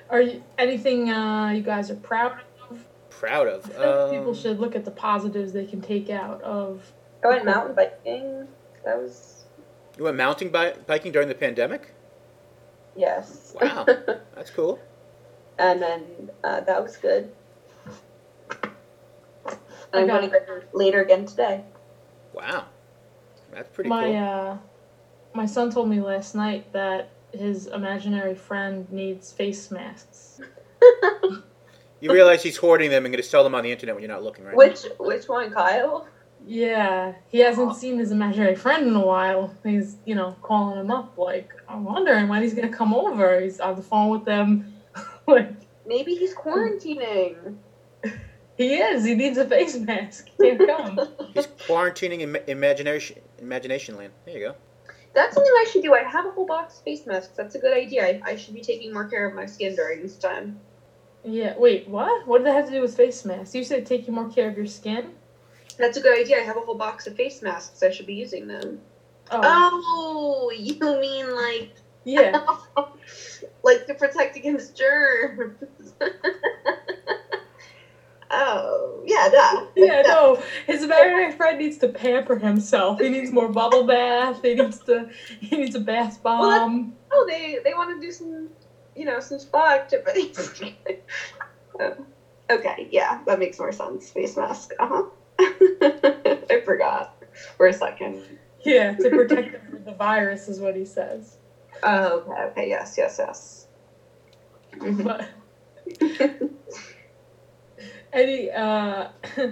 Are 0.09 0.21
you 0.21 0.43
anything 0.57 1.11
uh, 1.11 1.51
you 1.51 1.63
guys 1.63 1.91
are 1.91 1.97
proud 1.97 2.39
of? 2.71 2.85
Proud 3.11 3.49
I 3.49 3.51
of. 3.53 3.65
feel 3.65 3.81
like 3.81 4.11
people 4.13 4.29
Um, 4.29 4.35
should 4.37 4.61
look 4.61 4.77
at 4.77 4.85
the 4.85 4.91
positives 4.93 5.53
they 5.53 5.65
can 5.67 5.81
take 5.81 6.11
out 6.11 6.41
of. 6.43 6.93
I 7.25 7.29
went 7.29 7.45
mountain 7.45 7.75
biking. 7.75 8.47
That 8.85 8.99
was 8.99 9.47
you 9.99 10.05
went 10.05 10.17
mountain 10.17 10.51
bi- 10.51 10.75
biking 10.87 11.11
during 11.11 11.27
the 11.29 11.35
pandemic? 11.35 11.93
Yes. 12.97 13.55
Wow. 13.61 13.85
That's 14.35 14.51
cool. 14.51 14.79
and 15.59 15.81
then 15.81 16.31
uh, 16.45 16.61
that 16.61 16.83
was 16.83 16.97
good. 16.97 17.31
I 18.51 20.01
I'm 20.01 20.07
going 20.07 20.31
to 20.31 20.39
go 20.39 20.61
later 20.73 21.03
again 21.03 21.27
today. 21.27 21.65
Wow. 22.33 22.67
That's 23.53 23.69
pretty 23.71 23.89
my 23.89 24.05
cool. 24.05 24.17
uh, 24.17 24.59
my 25.35 25.47
son 25.47 25.71
told 25.71 25.89
me 25.89 26.01
last 26.01 26.35
night 26.35 26.73
that 26.73 27.11
his 27.33 27.67
imaginary 27.69 28.35
friend 28.35 28.91
needs 28.91 29.33
face 29.33 29.71
masks. 29.71 30.41
You 32.01 32.13
realize 32.13 32.43
he's 32.43 32.57
hoarding 32.59 32.91
them 32.91 33.07
and 33.07 33.13
going 33.13 33.23
to 33.23 33.29
sell 33.29 33.43
them 33.43 33.55
on 33.55 33.65
the 33.65 33.73
internet 33.73 33.95
when 33.95 34.03
you're 34.03 34.13
not 34.13 34.23
looking, 34.23 34.45
right? 34.45 34.57
Which 34.57 34.85
which 34.99 35.29
one, 35.29 35.51
Kyle? 35.51 36.07
Yeah, 36.49 37.15
he 37.29 37.41
hasn't 37.41 37.75
seen 37.75 37.99
his 37.99 38.13
imaginary 38.13 38.55
friend 38.55 38.87
in 38.87 38.95
a 38.95 39.05
while. 39.05 39.53
He's, 39.65 39.97
you 40.05 40.15
know, 40.15 40.37
calling 40.43 40.79
him 40.79 40.93
up 40.93 41.19
like, 41.19 41.53
I'm 41.69 41.85
wondering 41.85 42.29
when 42.29 42.41
he's 42.43 42.55
gonna 42.55 42.69
come 42.69 42.95
over. 42.95 43.41
He's 43.41 43.59
on 43.59 43.75
the 43.75 43.83
phone 43.83 44.11
with 44.11 44.25
them. 44.25 44.75
like, 45.27 45.51
Maybe 45.87 46.15
he's 46.17 46.35
quarantining. 46.35 47.57
he 48.57 48.75
is. 48.75 49.05
He 49.05 49.15
needs 49.15 49.39
a 49.39 49.49
face 49.49 49.77
mask. 49.77 50.29
He 50.37 50.51
can't 50.57 50.67
come. 50.67 51.09
He's 51.35 51.47
quarantining 51.47 52.21
in 52.21 52.37
imagination, 52.49 53.19
imagination 53.39 53.97
land. 53.97 54.13
There 54.25 54.35
you 54.37 54.49
go. 54.49 54.55
That's 55.15 55.35
something 55.35 55.53
I 55.53 55.67
should 55.71 55.83
do. 55.83 55.95
I 55.95 56.03
have 56.03 56.27
a 56.27 56.31
whole 56.31 56.47
box 56.47 56.79
of 56.79 56.85
face 56.85 57.07
masks. 57.07 57.35
That's 57.37 57.55
a 57.55 57.59
good 57.59 57.73
idea. 57.73 58.05
I, 58.05 58.21
I 58.25 58.37
should 58.37 58.55
be 58.55 58.63
taking 58.63 58.93
more 58.93 59.05
care 59.05 59.27
of 59.29 59.35
my 59.35 59.47
skin 59.47 59.77
during 59.77 60.03
this 60.03 60.17
time. 60.17 60.59
yeah. 61.25 61.57
Wait, 61.57 61.89
what? 61.89 62.27
What 62.27 62.39
did 62.39 62.49
that 62.49 62.55
have 62.57 62.67
to 62.67 62.73
do 62.73 62.81
with 62.81 62.97
face 62.97 63.25
masks? 63.25 63.55
You 63.55 63.63
said 63.65 63.87
taking 63.87 64.13
more 64.15 64.29
care 64.29 64.49
of 64.49 64.57
your 64.57 64.67
skin. 64.67 65.15
That's 65.79 65.97
a 65.97 66.01
good 66.01 66.19
idea. 66.19 66.39
I 66.39 66.43
have 66.43 66.57
a 66.57 66.63
whole 66.63 66.75
box 66.75 67.07
of 67.07 67.15
face 67.17 67.43
masks. 67.43 67.83
I 67.83 67.91
should 67.91 68.07
be 68.07 68.15
using 68.15 68.47
them. 68.47 68.81
Oh, 69.31 69.43
Oh, 69.43 70.51
you 70.55 70.75
mean 71.01 71.35
like 71.35 71.69
yeah. 72.05 72.39
like 73.63 73.87
to 73.87 73.95
protect 73.95 74.37
against 74.37 74.75
germs? 74.77 75.53
oh, 78.31 79.03
yeah, 79.07 79.29
duh. 79.29 79.63
Yeah, 79.77 80.03
no. 80.03 80.39
His 80.67 80.83
imaginary 80.83 81.33
friend 81.33 81.59
needs 81.59 81.79
to 81.79 81.89
pamper 81.89 82.37
himself. 82.37 83.01
He 83.01 83.09
needs 83.11 83.33
more 83.33 83.49
bubble 83.49 83.85
bath. 83.85 84.41
He 84.43 84.55
needs 84.55 84.79
to. 84.81 85.07
He 85.41 85.57
needs 85.57 85.75
a 85.75 85.81
bath 85.81 86.19
Well, 86.39 86.51
bomb. 86.53 86.93
Oh, 87.13 87.25
they 87.29 87.59
they 87.65 87.75
want 87.75 87.91
to 87.91 87.99
do 88.07 88.13
some, 88.13 88.51
you 88.97 89.05
know, 89.05 89.21
some 89.21 89.39
spa 89.39 89.75
activities. 89.75 90.51
Oh, 91.81 91.93
okay, 92.51 92.89
yeah, 92.91 93.19
that 93.27 93.39
makes 93.39 93.59
more 93.59 93.73
sense. 93.73 94.11
Face 94.11 94.37
mask. 94.37 94.73
Uh 94.79 94.87
huh. 94.89 95.03
I 95.41 96.61
forgot 96.65 97.13
for 97.57 97.67
a 97.67 97.73
second. 97.73 98.23
Yeah, 98.65 98.95
to 98.95 99.11
protect 99.11 99.55
him 99.55 99.61
from 99.71 99.85
the 99.85 99.93
virus 99.93 100.49
is 100.49 100.61
what 100.61 100.77
he 100.77 100.85
says. 100.85 101.37
Oh, 101.83 102.19
okay, 102.21 102.43
okay, 102.43 102.69
yes, 102.69 102.95
yes, 102.99 103.17
yes. 103.19 103.67
Mhm. 104.77 105.05
But 105.05 105.29
any 108.13 108.51
uh 108.51 109.09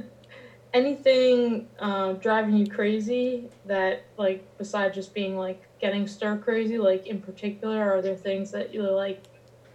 anything 0.75 1.69
uh, 1.79 2.13
driving 2.15 2.57
you 2.57 2.67
crazy 2.67 3.49
that 3.65 4.03
like 4.19 4.45
besides 4.59 4.95
just 4.95 5.15
being 5.15 5.37
like 5.37 5.63
getting 5.81 6.07
stir 6.07 6.37
crazy 6.37 6.79
like 6.79 7.07
in 7.07 7.21
particular 7.21 7.81
are 7.93 8.03
there 8.03 8.17
things 8.17 8.51
that 8.51 8.75
you 8.75 8.83
like 8.83 9.23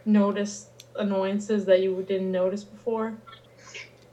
notice 0.06 0.68
annoyances 0.96 1.66
that 1.66 1.82
you 1.82 2.04
didn't 2.04 2.32
notice 2.32 2.64
before 2.66 3.16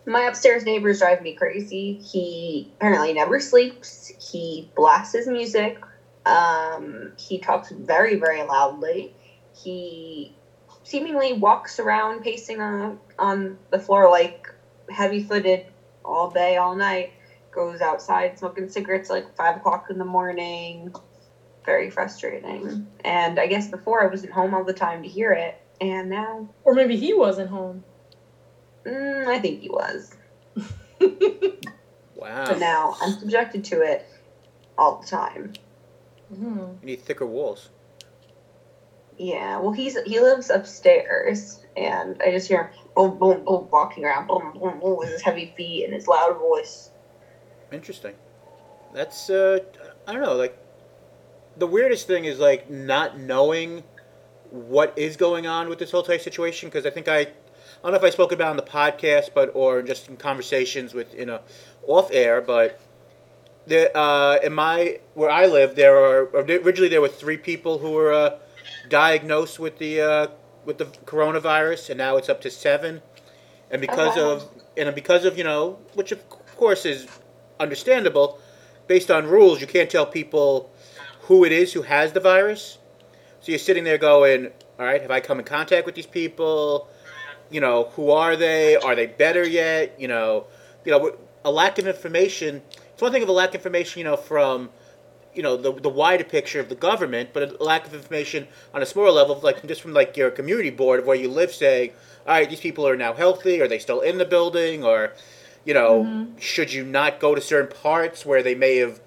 My 0.09 0.23
upstairs 0.23 0.65
neighbors 0.65 1.01
drive 1.01 1.21
me 1.21 1.35
crazy. 1.35 1.95
He 1.95 2.71
apparently 2.77 3.13
never 3.13 3.41
sleeps. 3.41 4.13
He 4.31 4.71
blasts 4.77 5.13
his 5.13 5.27
music. 5.27 5.79
Um, 6.25 7.13
he 7.19 7.39
talks 7.41 7.71
very, 7.71 8.15
very 8.15 8.45
loudly. 8.45 9.13
He 9.57 10.33
seemingly 10.85 11.33
walks 11.33 11.81
around 11.81 12.23
pacing 12.23 12.61
on, 12.61 12.99
on 13.19 13.59
the 13.71 13.81
floor 13.81 14.09
like 14.09 14.49
heavy 14.89 15.21
footed 15.21 15.65
all 16.05 16.31
day, 16.31 16.57
all 16.57 16.77
night. 16.77 17.13
Goes 17.51 17.81
outside 17.81 18.39
smoking 18.39 18.69
cigarettes 18.69 19.11
like 19.11 19.35
five 19.35 19.57
o'clock 19.57 19.87
in 19.91 19.99
the 19.99 20.05
morning. 20.05 20.95
Very 21.65 21.91
frustrating. 21.91 22.87
And 23.05 23.41
I 23.41 23.49
guess 23.49 23.67
before 23.67 24.05
I 24.05 24.07
wasn't 24.07 24.33
home 24.33 24.55
all 24.55 24.63
the 24.63 24.73
time 24.73 25.03
to 25.03 25.09
hear 25.09 25.33
it. 25.33 25.57
And 25.81 26.11
now, 26.11 26.47
or 26.63 26.75
maybe 26.75 26.97
he 26.97 27.13
wasn't 27.13 27.51
home 27.51 27.83
mm, 28.87 29.27
I 29.27 29.39
think 29.39 29.61
he 29.61 29.69
was. 29.69 30.15
Wow. 32.17 32.47
but 32.47 32.59
now 32.59 32.97
I'm 33.03 33.13
subjected 33.13 33.63
to 33.65 33.83
it 33.83 34.07
all 34.79 35.01
the 35.01 35.07
time. 35.07 35.53
Hmm. 36.35 36.59
You 36.81 36.87
need 36.87 37.03
thicker 37.03 37.27
walls. 37.27 37.69
Yeah, 39.19 39.59
well, 39.59 39.73
he's 39.73 40.01
he 40.03 40.21
lives 40.21 40.51
upstairs, 40.51 41.65
and 41.77 42.21
I 42.23 42.31
just 42.31 42.49
hear 42.49 42.65
him 42.65 42.71
boom, 42.95 43.19
boom, 43.19 43.45
boom, 43.45 43.69
walking 43.71 44.05
around, 44.05 44.27
boom, 44.27 44.53
boom, 44.59 44.81
boom, 44.81 44.99
with 44.99 45.11
his 45.11 45.23
heavy 45.23 45.55
feet 45.57 45.85
and 45.85 45.95
his 45.95 46.07
loud 46.07 46.39
voice. 46.39 46.91
Interesting. 47.73 48.15
That's 48.93 49.31
uh, 49.31 49.61
I 50.07 50.13
don't 50.13 50.23
know. 50.23 50.35
Like, 50.35 50.59
the 51.57 51.67
weirdest 51.67 52.07
thing 52.07 52.25
is 52.25 52.39
like 52.39 52.71
not 52.71 53.19
knowing 53.19 53.85
what 54.51 54.93
is 54.97 55.17
going 55.17 55.47
on 55.47 55.69
with 55.69 55.79
this 55.79 55.91
whole 55.91 56.03
entire 56.03 56.19
situation 56.19 56.69
because 56.69 56.87
I 56.87 56.91
think 56.91 57.09
I, 57.09 57.21
I 57.21 57.29
don't 57.87 58.01
know 58.01 58.07
if 58.07 58.13
I 58.13 58.15
spoke 58.15 58.33
about 58.33 58.49
it 58.49 58.51
on 58.51 58.57
the 58.57 58.63
podcast, 58.63 59.31
but 59.35 59.53
or 59.55 59.81
just 59.81 60.09
in 60.09 60.17
conversations 60.17 60.93
with 60.93 61.15
you 61.15 61.27
know, 61.27 61.41
off 61.87 62.11
air, 62.13 62.41
but. 62.41 62.81
The, 63.69 63.97
uh, 63.99 64.39
in 64.45 64.53
my 64.53 65.01
where 65.15 65.29
I 65.29 65.47
live, 65.47 65.75
there 65.75 65.97
are 65.97 66.29
originally 66.37 66.87
there 66.87 67.01
were 67.01 67.09
three 67.09 67.37
people 67.37 67.79
who 67.79 67.91
were 67.91 68.13
uh, 68.13 68.39
diagnosed 68.89 69.59
with 69.59 69.79
the 69.79 70.01
uh, 70.01 70.27
with 70.65 70.79
the 70.79 70.85
coronavirus, 70.85 71.91
and 71.91 71.99
now 71.99 72.17
it's 72.17 72.29
up 72.29 72.41
to 72.43 72.51
seven. 72.51 73.03
And 73.71 73.81
because 73.81 74.17
wow. 74.17 74.31
of 74.31 74.49
and 74.77 74.95
because 74.95 75.25
of 75.25 75.39
you 75.39 75.45
know, 75.45 75.79
which 75.95 76.13
of 76.13 76.29
course 76.29 76.85
is 76.85 77.07
understandable, 77.59 78.39
based 78.87 79.11
on 79.11 79.27
rules, 79.27 79.61
you 79.61 79.67
can't 79.67 79.91
tell 79.91 80.07
people 80.07 80.71
who 81.23 81.45
it 81.45 81.53
is 81.53 81.73
who 81.73 81.83
has 81.83 82.13
the 82.13 82.21
virus. 82.21 82.79
So 83.41 83.53
you're 83.53 83.59
sitting 83.59 83.85
there 83.85 83.99
going, 83.99 84.53
"All 84.79 84.87
right, 84.87 85.01
have 85.01 85.11
I 85.11 85.21
come 85.21 85.39
in 85.39 85.45
contact 85.45 85.87
with 85.87 85.95
these 85.95 86.07
people? 86.07 86.89
You 87.51 87.61
know, 87.61 87.93
who 87.95 88.11
are 88.11 88.37
they? 88.37 88.77
Are 88.77 88.95
they 88.95 89.07
better 89.07 89.47
yet? 89.47 89.95
You 89.99 90.09
know, 90.09 90.47
you 90.85 90.93
know, 90.93 91.17
a 91.45 91.51
lack 91.51 91.79
of 91.79 91.87
information. 91.87 92.63
It's 92.93 93.03
one 93.03 93.13
thing 93.13 93.23
of 93.23 93.29
a 93.29 93.33
lack 93.33 93.51
of 93.51 93.57
information, 93.57 94.01
you 94.01 94.05
know, 94.05 94.17
from 94.17 94.71
you 95.37 95.43
know 95.43 95.57
the 95.57 95.73
the 95.73 95.89
wider 95.89 96.25
picture 96.25 96.59
of 96.59 96.69
the 96.69 96.75
government, 96.75 97.31
but 97.33 97.61
a 97.61 97.63
lack 97.63 97.87
of 97.87 97.95
information 97.95 98.49
on 98.75 98.83
a 98.83 98.87
smaller 98.87 99.11
level, 99.11 99.39
like 99.43 99.65
just 99.67 99.83
from 99.83 99.93
like 99.93 100.17
your 100.17 100.31
community 100.31 100.71
board 100.71 101.01
of 101.01 101.07
where 101.07 101.17
you 101.17 101.29
live, 101.29 101.53
saying, 101.53 101.93
"All 102.27 102.35
right, 102.35 102.49
these 102.49 102.61
people 102.61 102.89
are 102.89 102.97
now 102.97 103.13
healthy. 103.13 103.61
Are 103.61 103.69
they 103.69 103.79
still 103.79 104.01
in 104.01 104.19
the 104.19 104.25
building? 104.25 104.83
Or, 104.83 105.13
you 105.65 105.75
know, 105.75 106.05
mm-hmm. 106.05 106.39
should 106.39 106.73
you 106.73 106.85
not 106.85 107.21
go 107.21 107.35
to 107.35 107.41
certain 107.41 107.71
parts 107.77 108.25
where 108.25 108.43
they 108.43 108.55
may 108.55 108.77
have 108.79 109.01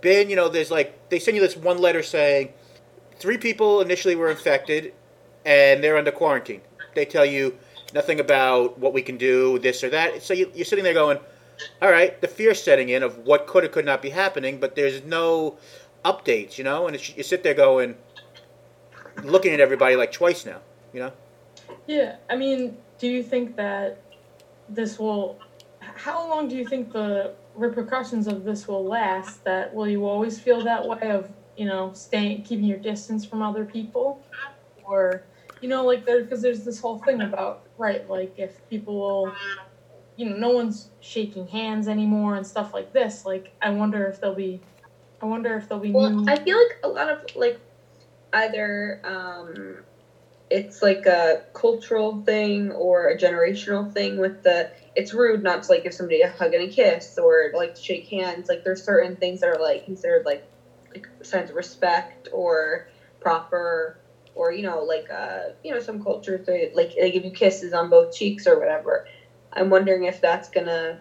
been? 0.00 0.28
You 0.28 0.36
know, 0.36 0.48
there's 0.48 0.70
like 0.70 1.08
they 1.08 1.20
send 1.20 1.36
you 1.36 1.40
this 1.40 1.56
one 1.56 1.78
letter 1.78 2.02
saying 2.02 2.52
three 3.18 3.38
people 3.38 3.80
initially 3.80 4.16
were 4.16 4.30
infected, 4.30 4.92
and 5.44 5.84
they're 5.84 5.96
under 5.96 6.12
quarantine. 6.12 6.62
They 6.94 7.04
tell 7.04 7.24
you 7.24 7.56
nothing 7.94 8.20
about 8.20 8.78
what 8.78 8.92
we 8.92 9.02
can 9.02 9.16
do, 9.16 9.58
this 9.58 9.82
or 9.82 9.90
that. 9.90 10.22
So 10.22 10.34
you, 10.34 10.50
you're 10.54 10.64
sitting 10.64 10.84
there 10.84 10.94
going." 10.94 11.18
all 11.80 11.90
right, 11.90 12.20
the 12.20 12.28
fear 12.28 12.54
setting 12.54 12.88
in 12.88 13.02
of 13.02 13.18
what 13.18 13.46
could 13.46 13.64
or 13.64 13.68
could 13.68 13.84
not 13.84 14.02
be 14.02 14.10
happening, 14.10 14.58
but 14.58 14.74
there's 14.74 15.02
no 15.04 15.58
updates, 16.04 16.58
you 16.58 16.64
know, 16.64 16.86
and 16.86 17.16
you 17.16 17.22
sit 17.22 17.42
there 17.42 17.54
going, 17.54 17.96
looking 19.24 19.52
at 19.52 19.60
everybody 19.60 19.96
like 19.96 20.12
twice 20.12 20.46
now, 20.46 20.60
you 20.92 21.00
know. 21.00 21.12
Yeah, 21.86 22.16
I 22.30 22.36
mean, 22.36 22.76
do 22.98 23.08
you 23.08 23.22
think 23.22 23.56
that 23.56 24.02
this 24.68 24.98
will? 24.98 25.38
How 25.80 26.28
long 26.28 26.48
do 26.48 26.56
you 26.56 26.66
think 26.66 26.92
the 26.92 27.34
repercussions 27.54 28.26
of 28.26 28.44
this 28.44 28.68
will 28.68 28.84
last? 28.84 29.42
That 29.44 29.74
will 29.74 29.88
you 29.88 30.06
always 30.06 30.38
feel 30.38 30.62
that 30.64 30.86
way 30.86 31.10
of 31.10 31.30
you 31.56 31.66
know 31.66 31.92
staying, 31.94 32.42
keeping 32.42 32.66
your 32.66 32.78
distance 32.78 33.24
from 33.24 33.42
other 33.42 33.64
people, 33.64 34.22
or 34.84 35.22
you 35.66 35.70
know, 35.70 35.84
like 35.84 36.06
there 36.06 36.22
because 36.22 36.42
there's 36.42 36.64
this 36.64 36.78
whole 36.78 37.00
thing 37.00 37.20
about 37.22 37.62
right, 37.76 38.08
like 38.08 38.34
if 38.36 38.52
people 38.70 39.00
will, 39.00 39.34
you 40.14 40.30
know, 40.30 40.36
no 40.36 40.50
one's 40.50 40.90
shaking 41.00 41.48
hands 41.48 41.88
anymore 41.88 42.36
and 42.36 42.46
stuff 42.46 42.72
like 42.72 42.92
this. 42.92 43.26
Like, 43.26 43.52
I 43.60 43.70
wonder 43.70 44.06
if 44.06 44.20
there'll 44.20 44.36
be, 44.36 44.60
I 45.20 45.26
wonder 45.26 45.56
if 45.56 45.68
there'll 45.68 45.82
be 45.82 45.90
Well, 45.90 46.08
new. 46.08 46.32
I 46.32 46.36
feel 46.36 46.56
like 46.56 46.78
a 46.84 46.88
lot 46.88 47.08
of 47.08 47.34
like 47.34 47.58
either 48.32 49.00
um, 49.02 49.78
it's 50.48 50.82
like 50.82 51.04
a 51.06 51.42
cultural 51.52 52.22
thing 52.22 52.70
or 52.70 53.08
a 53.08 53.18
generational 53.18 53.92
thing 53.92 54.18
with 54.18 54.44
the 54.44 54.70
it's 54.94 55.12
rude 55.12 55.42
not 55.42 55.64
to 55.64 55.72
like 55.72 55.82
give 55.82 55.94
somebody 55.94 56.20
a 56.20 56.30
hug 56.30 56.54
and 56.54 56.62
a 56.62 56.72
kiss 56.72 57.18
or 57.18 57.50
like 57.56 57.74
to 57.74 57.82
shake 57.82 58.06
hands 58.06 58.48
like 58.48 58.62
there's 58.62 58.84
certain 58.84 59.16
things 59.16 59.40
that 59.40 59.48
are 59.48 59.60
like 59.60 59.84
considered 59.84 60.24
like, 60.24 60.44
like 60.94 61.08
signs 61.22 61.50
of 61.50 61.56
respect 61.56 62.28
or 62.32 62.86
proper 63.20 63.98
or 64.36 64.52
you 64.52 64.62
know 64.62 64.84
like 64.84 65.10
uh 65.10 65.48
you 65.64 65.72
know 65.72 65.80
some 65.80 66.02
cultures 66.02 66.46
they 66.46 66.70
like 66.74 66.94
they 66.94 67.10
give 67.10 67.24
you 67.24 67.30
kisses 67.32 67.72
on 67.72 67.90
both 67.90 68.14
cheeks 68.14 68.46
or 68.46 68.58
whatever 68.58 69.06
i'm 69.52 69.70
wondering 69.70 70.04
if 70.04 70.20
that's 70.20 70.48
gonna 70.48 71.00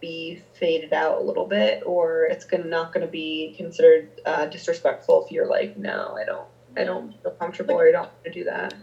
be 0.00 0.42
faded 0.54 0.92
out 0.92 1.18
a 1.18 1.22
little 1.22 1.46
bit 1.46 1.82
or 1.86 2.24
it's 2.26 2.44
gonna 2.44 2.64
not 2.64 2.92
gonna 2.92 3.06
be 3.06 3.54
considered 3.56 4.10
uh, 4.26 4.44
disrespectful 4.46 5.24
if 5.24 5.30
you're 5.32 5.48
like 5.48 5.76
no 5.76 6.14
i 6.20 6.24
don't 6.24 6.48
i 6.76 6.84
don't 6.84 7.14
feel 7.22 7.32
comfortable 7.32 7.74
or 7.76 7.88
i 7.88 7.92
don't 7.92 8.02
want 8.02 8.24
to 8.24 8.30
do 8.30 8.44
that 8.44 8.74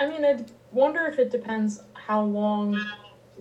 I 0.00 0.06
mean, 0.06 0.24
I 0.24 0.44
wonder 0.70 1.06
if 1.06 1.18
it 1.18 1.30
depends 1.30 1.82
how 1.94 2.22
long 2.22 2.80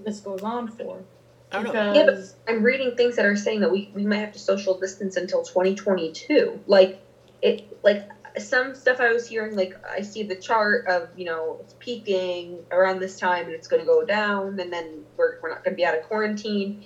this 0.04 0.19
goes 0.21 0.41
on 0.41 0.67
for. 0.67 1.04
I 1.52 1.62
don't 1.62 1.65
know. 1.65 1.93
Because 1.93 1.95
Yeah, 1.95 2.06
but- 2.45 2.54
i'm 2.54 2.63
reading 2.63 2.95
things 2.95 3.15
that 3.15 3.26
are 3.26 3.36
saying 3.36 3.62
that 3.62 3.71
we, 3.71 3.91
we 3.93 4.06
might 4.06 4.17
have 4.17 4.34
to 4.34 4.39
social 4.39 4.78
distance 4.78 5.15
until 5.15 5.43
2022 5.43 6.62
like 6.67 7.00
it 7.41 7.78
like 7.84 8.04
some 8.39 8.76
stuff 8.76 9.00
i 9.00 9.12
was 9.12 9.28
hearing 9.28 9.56
like 9.56 9.73
i 9.89 10.02
see 10.02 10.23
the 10.23 10.36
chart 10.36 10.86
of 10.88 11.10
you 11.15 11.26
know 11.26 11.58
it's 11.62 11.76
peaking 11.80 12.63
around 12.71 13.00
this 13.00 13.19
time 13.19 13.45
and 13.45 13.54
it's 13.54 13.67
going 13.67 13.80
to 13.80 13.86
go 13.86 14.04
down 14.04 14.60
and 14.60 14.71
then 14.71 15.04
we're, 15.15 15.39
we're 15.41 15.50
not 15.50 15.63
going 15.63 15.73
to 15.73 15.78
be 15.78 15.86
out 15.86 15.95
of 15.95 16.04
quarantine. 16.04 16.84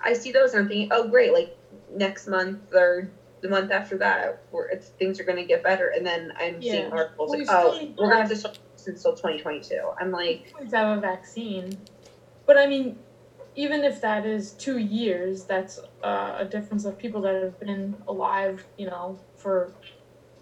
I 0.00 0.12
see 0.12 0.32
those 0.32 0.52
and 0.52 0.62
i'm 0.62 0.68
thinking 0.68 0.88
oh 0.92 1.08
great 1.08 1.32
like 1.32 1.56
next 1.92 2.26
month 2.26 2.72
or 2.72 3.10
the 3.40 3.48
month 3.48 3.70
after 3.70 3.96
that 3.98 4.40
things 4.98 5.20
are 5.20 5.24
going 5.24 5.38
to 5.38 5.44
get 5.44 5.62
better. 5.62 5.88
And 5.88 6.06
then 6.06 6.32
i'm 6.38 6.60
seeing 6.62 6.92
articles 6.92 7.30
Well, 7.30 7.38
like 7.38 7.48
oh 7.50 7.72
we're 7.98 8.10
going 8.10 8.10
to 8.10 8.16
have 8.16 8.28
to 8.28 8.34
distance 8.34 8.86
until 8.86 9.12
2022 9.12 9.80
i'm 10.00 10.10
like 10.10 10.52
always 10.54 10.72
have 10.72 10.98
a 10.98 11.00
vaccine. 11.00 11.76
But 12.46 12.56
I 12.56 12.66
mean, 12.66 12.96
even 13.54 13.84
if 13.84 14.00
that 14.00 14.24
is 14.24 14.52
two 14.52 14.78
years, 14.78 15.44
that's 15.44 15.80
uh, 16.02 16.36
a 16.38 16.44
difference 16.44 16.84
of 16.84 16.96
people 16.96 17.20
that 17.22 17.42
have 17.42 17.58
been 17.60 17.94
alive, 18.06 18.64
you 18.78 18.86
know, 18.86 19.18
for 19.36 19.72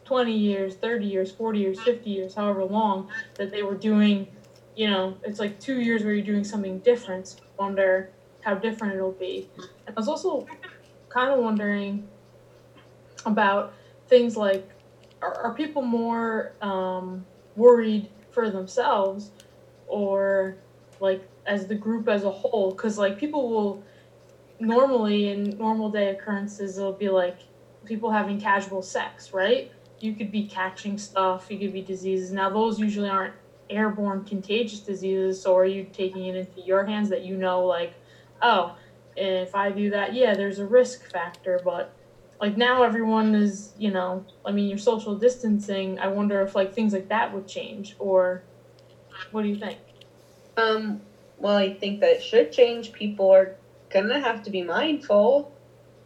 20 0.06 0.32
years, 0.32 0.76
30 0.76 1.04
years, 1.04 1.32
40 1.32 1.58
years, 1.58 1.80
50 1.82 2.08
years, 2.10 2.34
however 2.34 2.64
long 2.64 3.10
that 3.36 3.50
they 3.50 3.62
were 3.62 3.74
doing, 3.74 4.28
you 4.76 4.88
know, 4.88 5.16
it's 5.24 5.40
like 5.40 5.58
two 5.60 5.80
years 5.80 6.04
where 6.04 6.14
you're 6.14 6.24
doing 6.24 6.44
something 6.44 6.78
different. 6.78 7.40
Wonder 7.58 8.10
how 8.40 8.54
different 8.54 8.94
it'll 8.94 9.12
be. 9.12 9.50
And 9.56 9.96
I 9.96 10.00
was 10.00 10.08
also 10.08 10.46
kind 11.08 11.32
of 11.32 11.40
wondering 11.40 12.08
about 13.24 13.74
things 14.08 14.36
like 14.36 14.68
are, 15.20 15.34
are 15.42 15.54
people 15.54 15.82
more 15.82 16.52
um, 16.60 17.26
worried 17.56 18.08
for 18.30 18.50
themselves 18.50 19.30
or 19.88 20.56
like 21.00 21.22
as 21.46 21.66
the 21.66 21.74
group 21.74 22.08
as 22.08 22.22
a 22.24 22.30
whole 22.30 22.70
because 22.70 22.98
like 22.98 23.18
people 23.18 23.50
will 23.50 23.82
normally 24.60 25.28
in 25.28 25.56
normal 25.58 25.90
day 25.90 26.10
occurrences 26.10 26.78
it'll 26.78 26.92
be 26.92 27.08
like 27.08 27.38
people 27.84 28.10
having 28.10 28.40
casual 28.40 28.82
sex 28.82 29.32
right 29.32 29.70
you 30.00 30.14
could 30.14 30.30
be 30.30 30.46
catching 30.46 30.98
stuff 30.98 31.46
you 31.50 31.58
could 31.58 31.72
be 31.72 31.82
diseases 31.82 32.32
now 32.32 32.50
those 32.50 32.78
usually 32.78 33.08
aren't 33.08 33.34
airborne 33.70 34.24
contagious 34.24 34.80
diseases 34.80 35.40
so 35.40 35.56
are 35.56 35.66
you 35.66 35.84
taking 35.92 36.26
it 36.26 36.36
into 36.36 36.60
your 36.60 36.84
hands 36.84 37.08
that 37.08 37.22
you 37.22 37.36
know 37.36 37.64
like 37.64 37.94
oh 38.42 38.76
if 39.16 39.54
i 39.54 39.70
do 39.70 39.90
that 39.90 40.14
yeah 40.14 40.34
there's 40.34 40.58
a 40.58 40.66
risk 40.66 41.10
factor 41.10 41.60
but 41.64 41.90
like 42.40 42.56
now 42.56 42.82
everyone 42.82 43.34
is 43.34 43.72
you 43.78 43.90
know 43.90 44.24
i 44.44 44.52
mean 44.52 44.68
you're 44.68 44.78
social 44.78 45.16
distancing 45.16 45.98
i 45.98 46.06
wonder 46.06 46.42
if 46.42 46.54
like 46.54 46.72
things 46.74 46.92
like 46.92 47.08
that 47.08 47.32
would 47.32 47.46
change 47.48 47.96
or 47.98 48.42
what 49.30 49.42
do 49.42 49.48
you 49.48 49.56
think 49.56 49.78
Um, 50.56 51.00
well, 51.38 51.56
I 51.56 51.74
think 51.74 52.00
that 52.00 52.12
it 52.16 52.22
should 52.22 52.50
change. 52.50 52.92
People 52.92 53.30
are 53.30 53.56
gonna 53.90 54.20
have 54.20 54.42
to 54.44 54.50
be 54.50 54.62
mindful. 54.62 55.50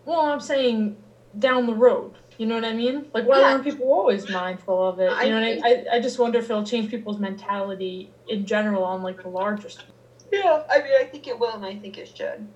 well 0.05 0.21
i'm 0.21 0.41
saying 0.41 0.97
down 1.39 1.67
the 1.67 1.75
road 1.75 2.15
you 2.41 2.47
know 2.47 2.55
what 2.55 2.65
i 2.65 2.73
mean 2.73 3.05
like 3.13 3.27
why 3.27 3.39
Yeah. 3.39 3.49
aren't 3.49 3.65
people 3.65 3.87
always 3.93 4.29
mindful 4.31 4.79
of 4.89 4.99
it 4.99 5.13
I 5.13 5.25
you 5.25 5.31
know 5.31 5.41
what 5.41 5.67
I, 5.67 5.71
I 5.71 5.97
i 5.97 6.01
just 6.01 6.19
wonder 6.19 6.39
if 6.39 6.49
it'll 6.49 6.65
change 6.65 6.91
people's 6.91 7.19
mentality 7.19 8.11
in 8.29 8.47
general 8.47 8.83
on 8.83 9.03
like 9.03 9.23
the 9.23 9.29
larger 9.29 9.69
scale 9.69 9.95
Yeah, 10.33 10.63
I 10.71 10.79
mean, 10.79 10.93
I 11.01 11.05
think 11.05 11.27
it 11.27 11.39
will, 11.39 11.55
and 11.55 11.65
I 11.65 11.75
think 11.75 11.99
it 11.99 12.09
should. 12.17 12.47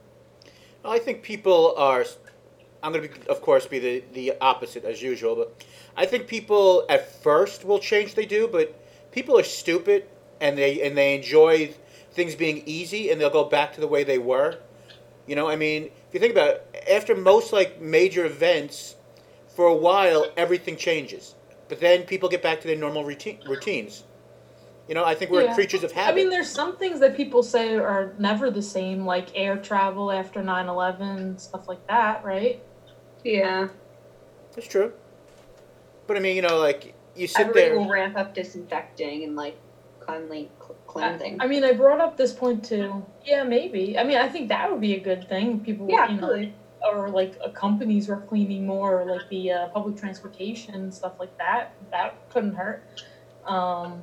I 0.84 0.98
think 0.98 1.22
people 1.22 1.74
are. 1.76 2.04
I'm 2.82 2.92
going 2.92 3.08
to, 3.08 3.14
be, 3.18 3.26
of 3.28 3.40
course, 3.40 3.66
be 3.66 3.78
the, 3.78 4.04
the 4.12 4.34
opposite 4.40 4.84
as 4.84 5.02
usual, 5.02 5.34
but 5.34 5.64
I 5.96 6.04
think 6.06 6.28
people 6.28 6.84
at 6.88 7.10
first 7.22 7.64
will 7.64 7.78
change. 7.78 8.14
They 8.14 8.26
do, 8.26 8.46
but 8.46 8.66
people 9.10 9.38
are 9.38 9.42
stupid 9.42 10.06
and 10.40 10.56
they 10.56 10.82
and 10.82 10.96
they 10.96 11.14
enjoy 11.16 11.72
things 12.12 12.34
being 12.36 12.62
easy, 12.66 13.10
and 13.10 13.20
they'll 13.20 13.30
go 13.42 13.44
back 13.44 13.74
to 13.74 13.80
the 13.80 13.88
way 13.88 14.04
they 14.04 14.18
were. 14.18 14.58
You 15.26 15.34
know, 15.34 15.48
I 15.48 15.56
mean, 15.56 15.84
if 15.84 16.12
you 16.14 16.20
think 16.20 16.32
about 16.32 16.50
it, 16.50 16.84
after 16.88 17.16
most 17.16 17.52
like 17.52 17.80
major 17.80 18.24
events, 18.24 18.94
for 19.54 19.66
a 19.66 19.74
while 19.74 20.26
everything 20.36 20.76
changes, 20.76 21.34
but 21.68 21.80
then 21.80 22.02
people 22.02 22.28
get 22.28 22.42
back 22.42 22.60
to 22.60 22.66
their 22.66 22.76
normal 22.76 23.04
routine, 23.04 23.38
routines. 23.46 24.04
You 24.88 24.94
know, 24.94 25.04
I 25.04 25.14
think 25.14 25.30
we're 25.30 25.44
Yeah. 25.44 25.54
creatures 25.54 25.82
of 25.82 25.92
habit. 25.92 26.12
i 26.12 26.14
mean 26.14 26.28
there's 26.28 26.48
some 26.50 26.76
things 26.76 27.00
that 27.00 27.16
people 27.16 27.42
say 27.42 27.74
are 27.76 28.12
never 28.18 28.50
the 28.50 28.60
same 28.62 29.06
like 29.06 29.28
air 29.34 29.56
travel 29.56 30.10
after 30.12 30.42
9-11 30.42 31.40
stuff 31.40 31.66
like 31.68 31.86
that 31.86 32.22
right 32.24 32.60
Yeah, 33.22 33.68
that's 34.54 34.68
true. 34.68 34.92
But 36.06 36.18
I 36.18 36.20
mean, 36.20 36.36
you 36.36 36.42
know, 36.42 36.58
like 36.58 36.94
you 37.16 37.26
sit 37.26 37.40
everybody 37.40 37.64
there. 37.70 37.78
will 37.78 37.88
ramp 37.88 38.16
up 38.18 38.34
disinfecting 38.34 39.24
and 39.24 39.34
like 39.36 39.56
cleanly 40.00 40.50
cl- 40.60 40.76
cleansing. 40.86 41.40
I 41.40 41.46
mean, 41.46 41.64
I 41.64 41.72
brought 41.72 42.00
up 42.00 42.18
this 42.18 42.34
point 42.34 42.62
too. 42.62 43.06
Yeah, 43.24 43.42
maybe. 43.44 43.98
I 43.98 44.04
mean, 44.04 44.18
I 44.18 44.28
think 44.28 44.48
that 44.50 44.70
would 44.70 44.82
be 44.82 44.94
a 44.94 45.00
good 45.00 45.26
thing. 45.30 45.60
People, 45.60 45.86
yeah, 45.88 46.10
you 46.10 46.20
know, 46.20 46.26
absolutely. 46.26 46.54
Or 46.92 47.08
like 47.08 47.38
uh, 47.44 47.48
companies 47.50 48.08
were 48.08 48.18
cleaning 48.18 48.66
more, 48.66 49.04
like 49.04 49.28
the 49.28 49.52
uh, 49.52 49.68
public 49.68 49.96
transportation 49.96 50.90
stuff 50.92 51.12
like 51.18 51.36
that. 51.38 51.74
That 51.90 52.28
couldn't 52.30 52.54
hurt. 52.54 52.82
Um, 53.44 54.02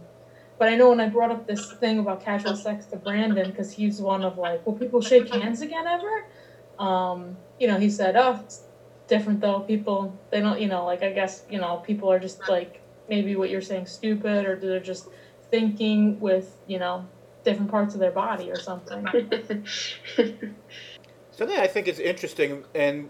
but 0.57 0.67
I 0.67 0.75
know 0.75 0.89
when 0.89 0.99
I 0.99 1.09
brought 1.09 1.31
up 1.31 1.47
this 1.47 1.71
thing 1.73 1.99
about 1.99 2.23
casual 2.23 2.55
sex 2.55 2.85
to 2.87 2.95
Brandon, 2.95 3.49
because 3.49 3.71
he's 3.71 3.99
one 3.99 4.23
of 4.23 4.37
like, 4.37 4.65
will 4.65 4.73
people 4.73 5.01
shake 5.01 5.29
hands 5.29 5.61
again 5.61 5.87
ever? 5.87 6.25
Um, 6.77 7.37
you 7.59 7.67
know, 7.67 7.79
he 7.79 7.89
said, 7.89 8.15
oh, 8.15 8.39
it's 8.43 8.61
different 9.07 9.41
though. 9.41 9.61
People, 9.61 10.17
they 10.29 10.39
don't, 10.39 10.61
you 10.61 10.67
know, 10.67 10.85
like 10.85 11.01
I 11.01 11.11
guess, 11.11 11.43
you 11.49 11.59
know, 11.59 11.77
people 11.77 12.11
are 12.11 12.19
just 12.19 12.47
like 12.47 12.81
maybe 13.09 13.35
what 13.35 13.49
you're 13.49 13.61
saying 13.61 13.87
stupid, 13.87 14.45
or 14.45 14.55
they're 14.55 14.79
just 14.79 15.07
thinking 15.49 16.19
with, 16.19 16.55
you 16.67 16.79
know, 16.79 17.07
different 17.43 17.71
parts 17.71 17.93
of 17.93 17.99
their 17.99 18.11
body 18.11 18.51
or 18.51 18.59
something. 18.59 19.07
Something 21.41 21.59
I 21.59 21.65
think 21.65 21.87
is 21.87 21.97
interesting, 21.97 22.65
and 22.75 23.09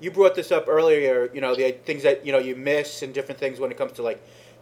you 0.00 0.10
brought 0.10 0.34
this 0.34 0.50
up 0.50 0.64
earlier. 0.66 1.28
You 1.34 1.42
know, 1.42 1.54
the 1.54 1.72
things 1.72 2.02
that 2.02 2.24
you 2.24 2.32
know 2.32 2.38
you 2.38 2.56
miss 2.56 3.02
and 3.02 3.12
different 3.12 3.38
things 3.38 3.60
when 3.60 3.70
it 3.70 3.76
comes 3.76 3.92
to 3.92 4.02
like 4.02 4.18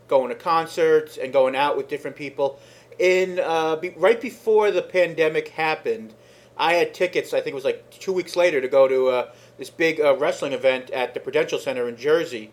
going 0.09 0.31
to 0.31 0.35
concerts 0.35 1.17
and 1.17 1.33
going 1.33 1.55
out 1.55 1.77
with 1.77 1.87
different 1.87 2.17
people. 2.17 2.59
In 2.99 3.39
uh, 3.39 3.77
be, 3.77 3.91
right 3.91 4.21
before 4.21 4.73
the 4.73 4.83
pandemic 4.83 5.47
happened, 5.51 6.13
I 6.57 6.73
had 6.73 6.93
tickets. 6.93 7.33
I 7.33 7.37
think 7.37 7.53
it 7.53 7.55
was 7.55 7.65
like 7.65 7.89
two 7.89 8.13
weeks 8.13 8.35
later 8.35 8.61
to 8.61 8.67
go 8.67 8.89
to 8.89 9.07
uh, 9.11 9.31
this 9.59 9.71
big 9.71 10.01
uh, 10.01 10.17
wrestling 10.17 10.53
event 10.53 10.91
at 10.91 11.15
the 11.15 11.21
Prudential 11.21 11.61
Center 11.61 11.89
in 11.89 11.97
Jersey, 11.97 12.51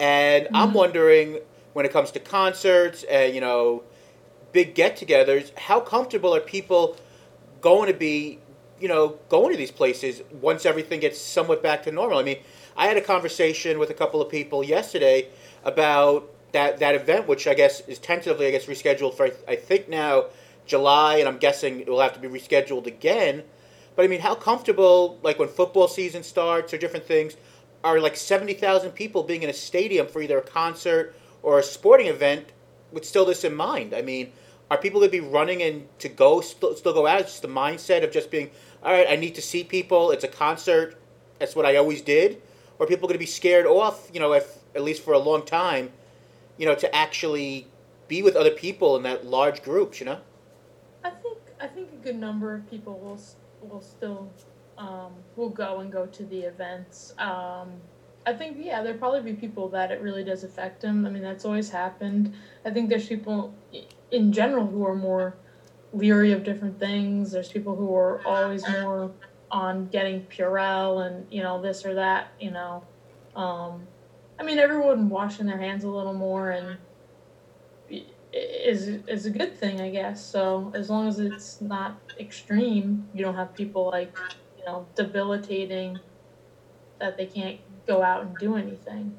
and 0.00 0.48
I'm 0.52 0.70
Mhm. 0.70 0.74
wondering 0.74 1.38
when 1.74 1.86
it 1.86 1.92
comes 1.92 2.10
to 2.10 2.18
concerts 2.18 3.04
and 3.04 3.32
you 3.32 3.40
know 3.40 3.84
big 4.50 4.74
get-togethers, 4.74 5.56
how 5.56 5.78
comfortable 5.78 6.34
are 6.34 6.40
people 6.40 6.96
going 7.60 7.86
to 7.86 7.96
be 7.96 8.40
you 8.84 8.88
know, 8.88 9.16
going 9.30 9.50
to 9.50 9.56
these 9.56 9.70
places 9.70 10.20
once 10.42 10.66
everything 10.66 11.00
gets 11.00 11.18
somewhat 11.18 11.62
back 11.62 11.82
to 11.84 11.90
normal. 11.90 12.18
I 12.18 12.22
mean, 12.22 12.36
I 12.76 12.86
had 12.86 12.98
a 12.98 13.00
conversation 13.00 13.78
with 13.78 13.88
a 13.88 13.94
couple 13.94 14.20
of 14.20 14.30
people 14.30 14.62
yesterday 14.62 15.28
about 15.64 16.28
that 16.52 16.80
that 16.80 16.94
event, 16.94 17.26
which 17.26 17.46
I 17.46 17.54
guess 17.54 17.80
is 17.88 17.98
tentatively, 17.98 18.46
I 18.46 18.50
guess, 18.50 18.66
rescheduled 18.66 19.14
for 19.14 19.30
I 19.48 19.56
think 19.56 19.88
now 19.88 20.26
July, 20.66 21.16
and 21.16 21.26
I'm 21.26 21.38
guessing 21.38 21.80
it 21.80 21.88
will 21.88 22.02
have 22.02 22.12
to 22.12 22.20
be 22.20 22.28
rescheduled 22.28 22.86
again. 22.86 23.44
But 23.96 24.04
I 24.04 24.08
mean, 24.08 24.20
how 24.20 24.34
comfortable, 24.34 25.18
like 25.22 25.38
when 25.38 25.48
football 25.48 25.88
season 25.88 26.22
starts 26.22 26.74
or 26.74 26.76
different 26.76 27.06
things, 27.06 27.36
are 27.82 27.98
like 28.00 28.18
seventy 28.18 28.52
thousand 28.52 28.90
people 28.90 29.22
being 29.22 29.42
in 29.42 29.48
a 29.48 29.54
stadium 29.54 30.06
for 30.06 30.20
either 30.20 30.36
a 30.36 30.42
concert 30.42 31.14
or 31.42 31.58
a 31.58 31.62
sporting 31.62 32.08
event 32.08 32.52
with 32.92 33.06
still 33.06 33.24
this 33.24 33.44
in 33.44 33.54
mind? 33.54 33.94
I 33.94 34.02
mean, 34.02 34.32
are 34.70 34.78
people 34.78 35.00
going 35.00 35.10
to 35.10 35.20
be 35.20 35.26
running 35.26 35.62
and 35.62 35.86
to 36.00 36.08
go 36.08 36.40
still, 36.40 36.74
still 36.74 36.92
go 36.92 37.06
out? 37.06 37.20
It's 37.20 37.30
just 37.30 37.42
the 37.42 37.48
mindset 37.48 38.02
of 38.02 38.10
just 38.10 38.30
being, 38.30 38.50
all 38.84 38.92
right, 38.92 39.06
I 39.08 39.16
need 39.16 39.34
to 39.36 39.42
see 39.42 39.64
people. 39.64 40.10
It's 40.10 40.24
a 40.24 40.28
concert. 40.28 40.96
That's 41.38 41.56
what 41.56 41.64
I 41.64 41.76
always 41.76 42.02
did. 42.02 42.42
Or 42.78 42.84
are 42.84 42.88
people 42.88 43.08
going 43.08 43.14
to 43.14 43.18
be 43.18 43.26
scared 43.26 43.66
off, 43.66 44.10
you 44.12 44.20
know, 44.20 44.32
if, 44.32 44.58
at 44.74 44.82
least 44.82 45.02
for 45.02 45.14
a 45.14 45.18
long 45.18 45.44
time, 45.44 45.90
you 46.58 46.66
know, 46.66 46.74
to 46.74 46.94
actually 46.94 47.66
be 48.08 48.22
with 48.22 48.36
other 48.36 48.50
people 48.50 48.96
in 48.96 49.02
that 49.04 49.24
large 49.24 49.62
groups, 49.62 50.00
you 50.00 50.06
know? 50.06 50.18
I 51.02 51.10
think 51.10 51.38
I 51.60 51.66
think 51.66 51.88
a 51.92 52.04
good 52.04 52.16
number 52.16 52.54
of 52.54 52.68
people 52.68 52.98
will 52.98 53.18
will 53.66 53.80
still 53.80 54.30
um, 54.76 55.12
will 55.36 55.48
go 55.48 55.80
and 55.80 55.90
go 55.90 56.06
to 56.06 56.24
the 56.24 56.40
events. 56.40 57.14
Um, 57.18 57.72
I 58.26 58.32
think 58.32 58.56
yeah, 58.60 58.82
there'll 58.82 58.98
probably 58.98 59.32
be 59.32 59.34
people 59.34 59.68
that 59.70 59.90
it 59.90 60.00
really 60.00 60.24
does 60.24 60.44
affect 60.44 60.82
them. 60.82 61.06
I 61.06 61.10
mean, 61.10 61.22
that's 61.22 61.44
always 61.44 61.70
happened. 61.70 62.34
I 62.64 62.70
think 62.70 62.88
there's 62.88 63.06
people 63.06 63.54
in 64.10 64.32
general 64.32 64.66
who 64.66 64.86
are 64.86 64.94
more 64.94 65.36
leery 65.94 66.32
of 66.32 66.44
different 66.44 66.78
things. 66.78 67.32
There's 67.32 67.48
people 67.48 67.76
who 67.76 67.94
are 67.94 68.20
always 68.26 68.66
more 68.68 69.10
on 69.50 69.86
getting 69.86 70.22
Purell 70.26 71.06
and 71.06 71.26
you 71.32 71.42
know 71.42 71.62
this 71.62 71.84
or 71.84 71.94
that. 71.94 72.28
You 72.40 72.50
know, 72.50 72.84
um, 73.36 73.86
I 74.38 74.42
mean, 74.42 74.58
everyone 74.58 75.08
washing 75.08 75.46
their 75.46 75.58
hands 75.58 75.84
a 75.84 75.88
little 75.88 76.14
more 76.14 76.50
and 76.50 76.78
is 78.32 78.88
is 79.06 79.26
a 79.26 79.30
good 79.30 79.56
thing, 79.58 79.80
I 79.80 79.90
guess. 79.90 80.24
So 80.24 80.72
as 80.74 80.90
long 80.90 81.08
as 81.08 81.20
it's 81.20 81.60
not 81.60 81.98
extreme, 82.18 83.08
you 83.14 83.24
don't 83.24 83.36
have 83.36 83.54
people 83.54 83.86
like 83.86 84.16
you 84.58 84.64
know 84.64 84.86
debilitating 84.96 85.98
that 86.98 87.16
they 87.16 87.26
can't 87.26 87.60
go 87.86 88.02
out 88.02 88.24
and 88.24 88.36
do 88.38 88.56
anything. 88.56 89.16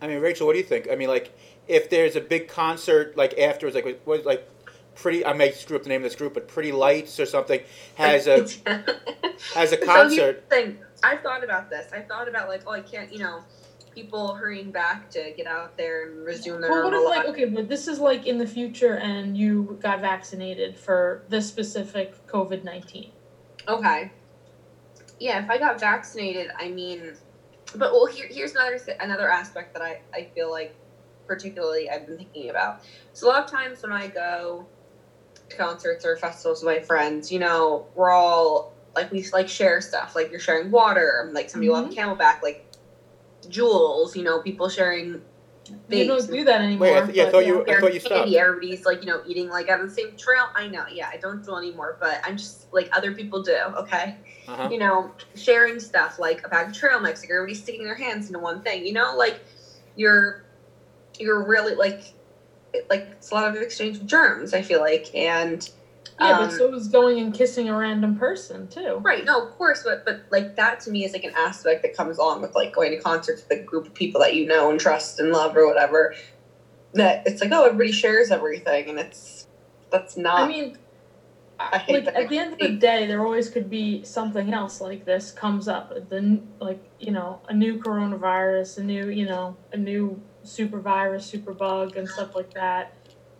I 0.00 0.06
mean, 0.06 0.20
Rachel, 0.20 0.46
what 0.46 0.52
do 0.52 0.58
you 0.58 0.64
think? 0.64 0.88
I 0.90 0.96
mean, 0.96 1.08
like, 1.08 1.36
if 1.66 1.88
there's 1.88 2.14
a 2.14 2.20
big 2.20 2.48
concert, 2.48 3.16
like 3.16 3.38
afterwards, 3.38 3.74
like 3.74 4.02
what, 4.04 4.26
like 4.26 4.48
pretty, 4.94 5.24
I 5.24 5.32
may 5.32 5.52
screw 5.52 5.76
up 5.76 5.82
the 5.82 5.88
name 5.88 6.00
of 6.00 6.04
this 6.04 6.16
group, 6.16 6.34
but 6.34 6.48
Pretty 6.48 6.72
Lights 6.72 7.18
or 7.20 7.26
something 7.26 7.60
has 7.96 8.26
a 8.26 8.46
has 9.54 9.72
a 9.72 9.76
concert. 9.84 10.16
here's 10.16 10.36
the 10.36 10.48
thing. 10.48 10.78
I've 11.02 11.20
thought 11.20 11.44
about 11.44 11.70
this. 11.70 11.92
I've 11.92 12.06
thought 12.06 12.28
about 12.28 12.48
like, 12.48 12.62
oh, 12.66 12.72
I 12.72 12.80
can't, 12.80 13.12
you 13.12 13.18
know, 13.18 13.42
people 13.94 14.34
hurrying 14.34 14.70
back 14.72 15.08
to 15.10 15.32
get 15.36 15.46
out 15.46 15.76
there 15.76 16.08
and 16.10 16.24
resume 16.24 16.60
their 16.60 16.70
Well, 16.70 16.84
what 16.84 16.90
normal 16.90 17.10
if 17.10 17.16
like 17.16 17.26
life. 17.26 17.34
okay, 17.34 17.44
but 17.44 17.68
this 17.68 17.86
is 17.86 17.98
like 17.98 18.26
in 18.26 18.38
the 18.38 18.46
future 18.46 18.96
and 18.96 19.36
you 19.36 19.78
got 19.82 20.00
vaccinated 20.00 20.76
for 20.76 21.22
this 21.28 21.46
specific 21.46 22.26
COVID 22.26 22.64
nineteen. 22.64 23.10
Okay. 23.68 24.10
Yeah, 25.20 25.42
if 25.42 25.48
I 25.48 25.58
got 25.58 25.78
vaccinated, 25.78 26.50
I 26.58 26.68
mean, 26.70 27.12
but 27.76 27.92
well, 27.92 28.06
here, 28.06 28.26
here's 28.28 28.52
another 28.52 28.78
another 29.00 29.30
aspect 29.30 29.72
that 29.74 29.82
I 29.82 30.00
I 30.12 30.28
feel 30.34 30.50
like 30.50 30.74
particularly 31.26 31.88
I've 31.88 32.06
been 32.06 32.18
thinking 32.18 32.50
about. 32.50 32.82
So 33.12 33.26
a 33.26 33.28
lot 33.28 33.44
of 33.44 33.50
times 33.50 33.82
when 33.82 33.92
I 33.92 34.08
go 34.08 34.66
to 34.66 34.73
concerts 35.50 36.04
or 36.04 36.16
festivals 36.16 36.62
with 36.62 36.74
my 36.76 36.80
friends, 36.82 37.30
you 37.32 37.38
know, 37.38 37.86
we're 37.94 38.10
all 38.10 38.72
like 38.96 39.10
we 39.10 39.24
like 39.32 39.48
share 39.48 39.80
stuff. 39.80 40.14
Like 40.14 40.30
you're 40.30 40.40
sharing 40.40 40.70
water. 40.70 41.30
Like 41.32 41.50
some 41.50 41.60
people 41.60 41.76
have 41.76 41.90
CamelBak. 41.90 42.42
Like 42.42 42.64
Juuls. 43.48 44.14
You 44.16 44.22
know, 44.22 44.40
people 44.40 44.68
sharing. 44.68 45.22
You 45.88 46.06
don't 46.06 46.26
do 46.30 46.44
that 46.44 46.60
anymore. 46.60 46.88
Wait, 46.88 46.96
I 46.96 47.00
th- 47.06 47.16
yeah, 47.16 47.24
I 47.24 47.30
thought 47.30 47.46
you- 47.46 47.64
I 47.66 47.80
thought 47.80 47.94
you 47.94 48.00
stopped. 48.00 48.14
candy. 48.16 48.38
Everybody's 48.38 48.84
like, 48.84 49.00
you 49.00 49.06
know, 49.06 49.22
eating 49.26 49.48
like 49.48 49.70
on 49.70 49.86
the 49.86 49.90
same 49.90 50.14
trail. 50.14 50.48
I 50.54 50.68
know, 50.68 50.84
yeah, 50.92 51.08
I 51.10 51.16
don't 51.16 51.42
do 51.42 51.56
anymore, 51.56 51.96
but 51.98 52.20
I'm 52.22 52.36
just 52.36 52.70
like 52.70 52.90
other 52.94 53.12
people 53.12 53.42
do. 53.42 53.56
Okay, 53.78 54.16
Uh-huh. 54.46 54.68
you 54.70 54.78
know, 54.78 55.10
sharing 55.34 55.80
stuff 55.80 56.18
like 56.18 56.44
a 56.46 56.50
bag 56.50 56.68
of 56.68 56.74
trail 56.74 57.00
mix. 57.00 57.22
Like 57.22 57.30
everybody's 57.30 57.62
sticking 57.62 57.82
their 57.84 57.94
hands 57.94 58.26
into 58.26 58.40
one 58.40 58.60
thing. 58.60 58.84
You 58.86 58.92
know, 58.92 59.14
like 59.16 59.40
you're 59.96 60.44
you're 61.18 61.42
really 61.42 61.74
like 61.74 61.94
it- 62.00 62.12
like 62.90 63.06
it's 63.12 63.30
a 63.30 63.34
lot 63.34 63.48
of 63.48 63.60
exchange 63.60 63.96
of 63.98 64.06
germs. 64.06 64.54
I 64.54 64.62
feel 64.62 64.80
like, 64.80 65.14
and 65.14 65.68
Yeah, 66.20 66.38
um, 66.38 66.44
but 66.44 66.52
so 66.52 66.72
is 66.74 66.88
going 66.88 67.18
and 67.18 67.34
kissing 67.34 67.68
a 67.68 67.76
random 67.76 68.16
person 68.16 68.68
too. 68.68 69.00
Right, 69.02 69.24
no, 69.24 69.46
of 69.46 69.52
course, 69.56 69.82
but 69.84 70.04
but 70.04 70.22
like 70.30 70.56
that 70.56 70.80
to 70.80 70.90
me 70.90 71.04
is 71.04 71.12
like 71.12 71.24
an 71.24 71.34
aspect 71.36 71.82
that 71.82 71.96
comes 71.96 72.18
along 72.18 72.42
with 72.42 72.54
like 72.54 72.72
going 72.72 72.90
to 72.92 73.00
concerts 73.00 73.44
with 73.48 73.58
a 73.58 73.62
group 73.62 73.86
of 73.86 73.94
people 73.94 74.20
that 74.20 74.34
you 74.34 74.46
know 74.46 74.70
and 74.70 74.80
trust 74.80 75.20
and 75.20 75.30
love 75.30 75.56
or 75.56 75.66
whatever. 75.66 76.14
That 76.94 77.22
it's 77.26 77.40
like 77.40 77.50
oh 77.52 77.64
everybody 77.64 77.92
shares 77.92 78.30
everything 78.30 78.88
and 78.88 78.98
it's 78.98 79.46
that's 79.90 80.16
not. 80.16 80.42
I 80.42 80.48
mean, 80.48 80.76
I 81.58 81.84
like 81.88 82.06
at 82.08 82.28
the 82.28 82.38
end 82.38 82.52
of 82.52 82.58
the 82.58 82.76
day, 82.76 83.06
there 83.06 83.24
always 83.24 83.48
could 83.48 83.70
be 83.70 84.02
something 84.02 84.52
else 84.52 84.80
like 84.80 85.04
this 85.04 85.30
comes 85.30 85.68
up. 85.68 85.94
The 86.08 86.40
like 86.60 86.82
you 86.98 87.12
know 87.12 87.40
a 87.48 87.54
new 87.54 87.78
coronavirus, 87.78 88.78
a 88.78 88.82
new 88.82 89.08
you 89.08 89.26
know 89.26 89.56
a 89.72 89.76
new 89.76 90.20
super 90.44 90.80
virus, 90.80 91.26
super 91.26 91.52
bug, 91.52 91.96
and 91.96 92.08
stuff 92.08 92.34
like 92.34 92.52
that. 92.54 92.92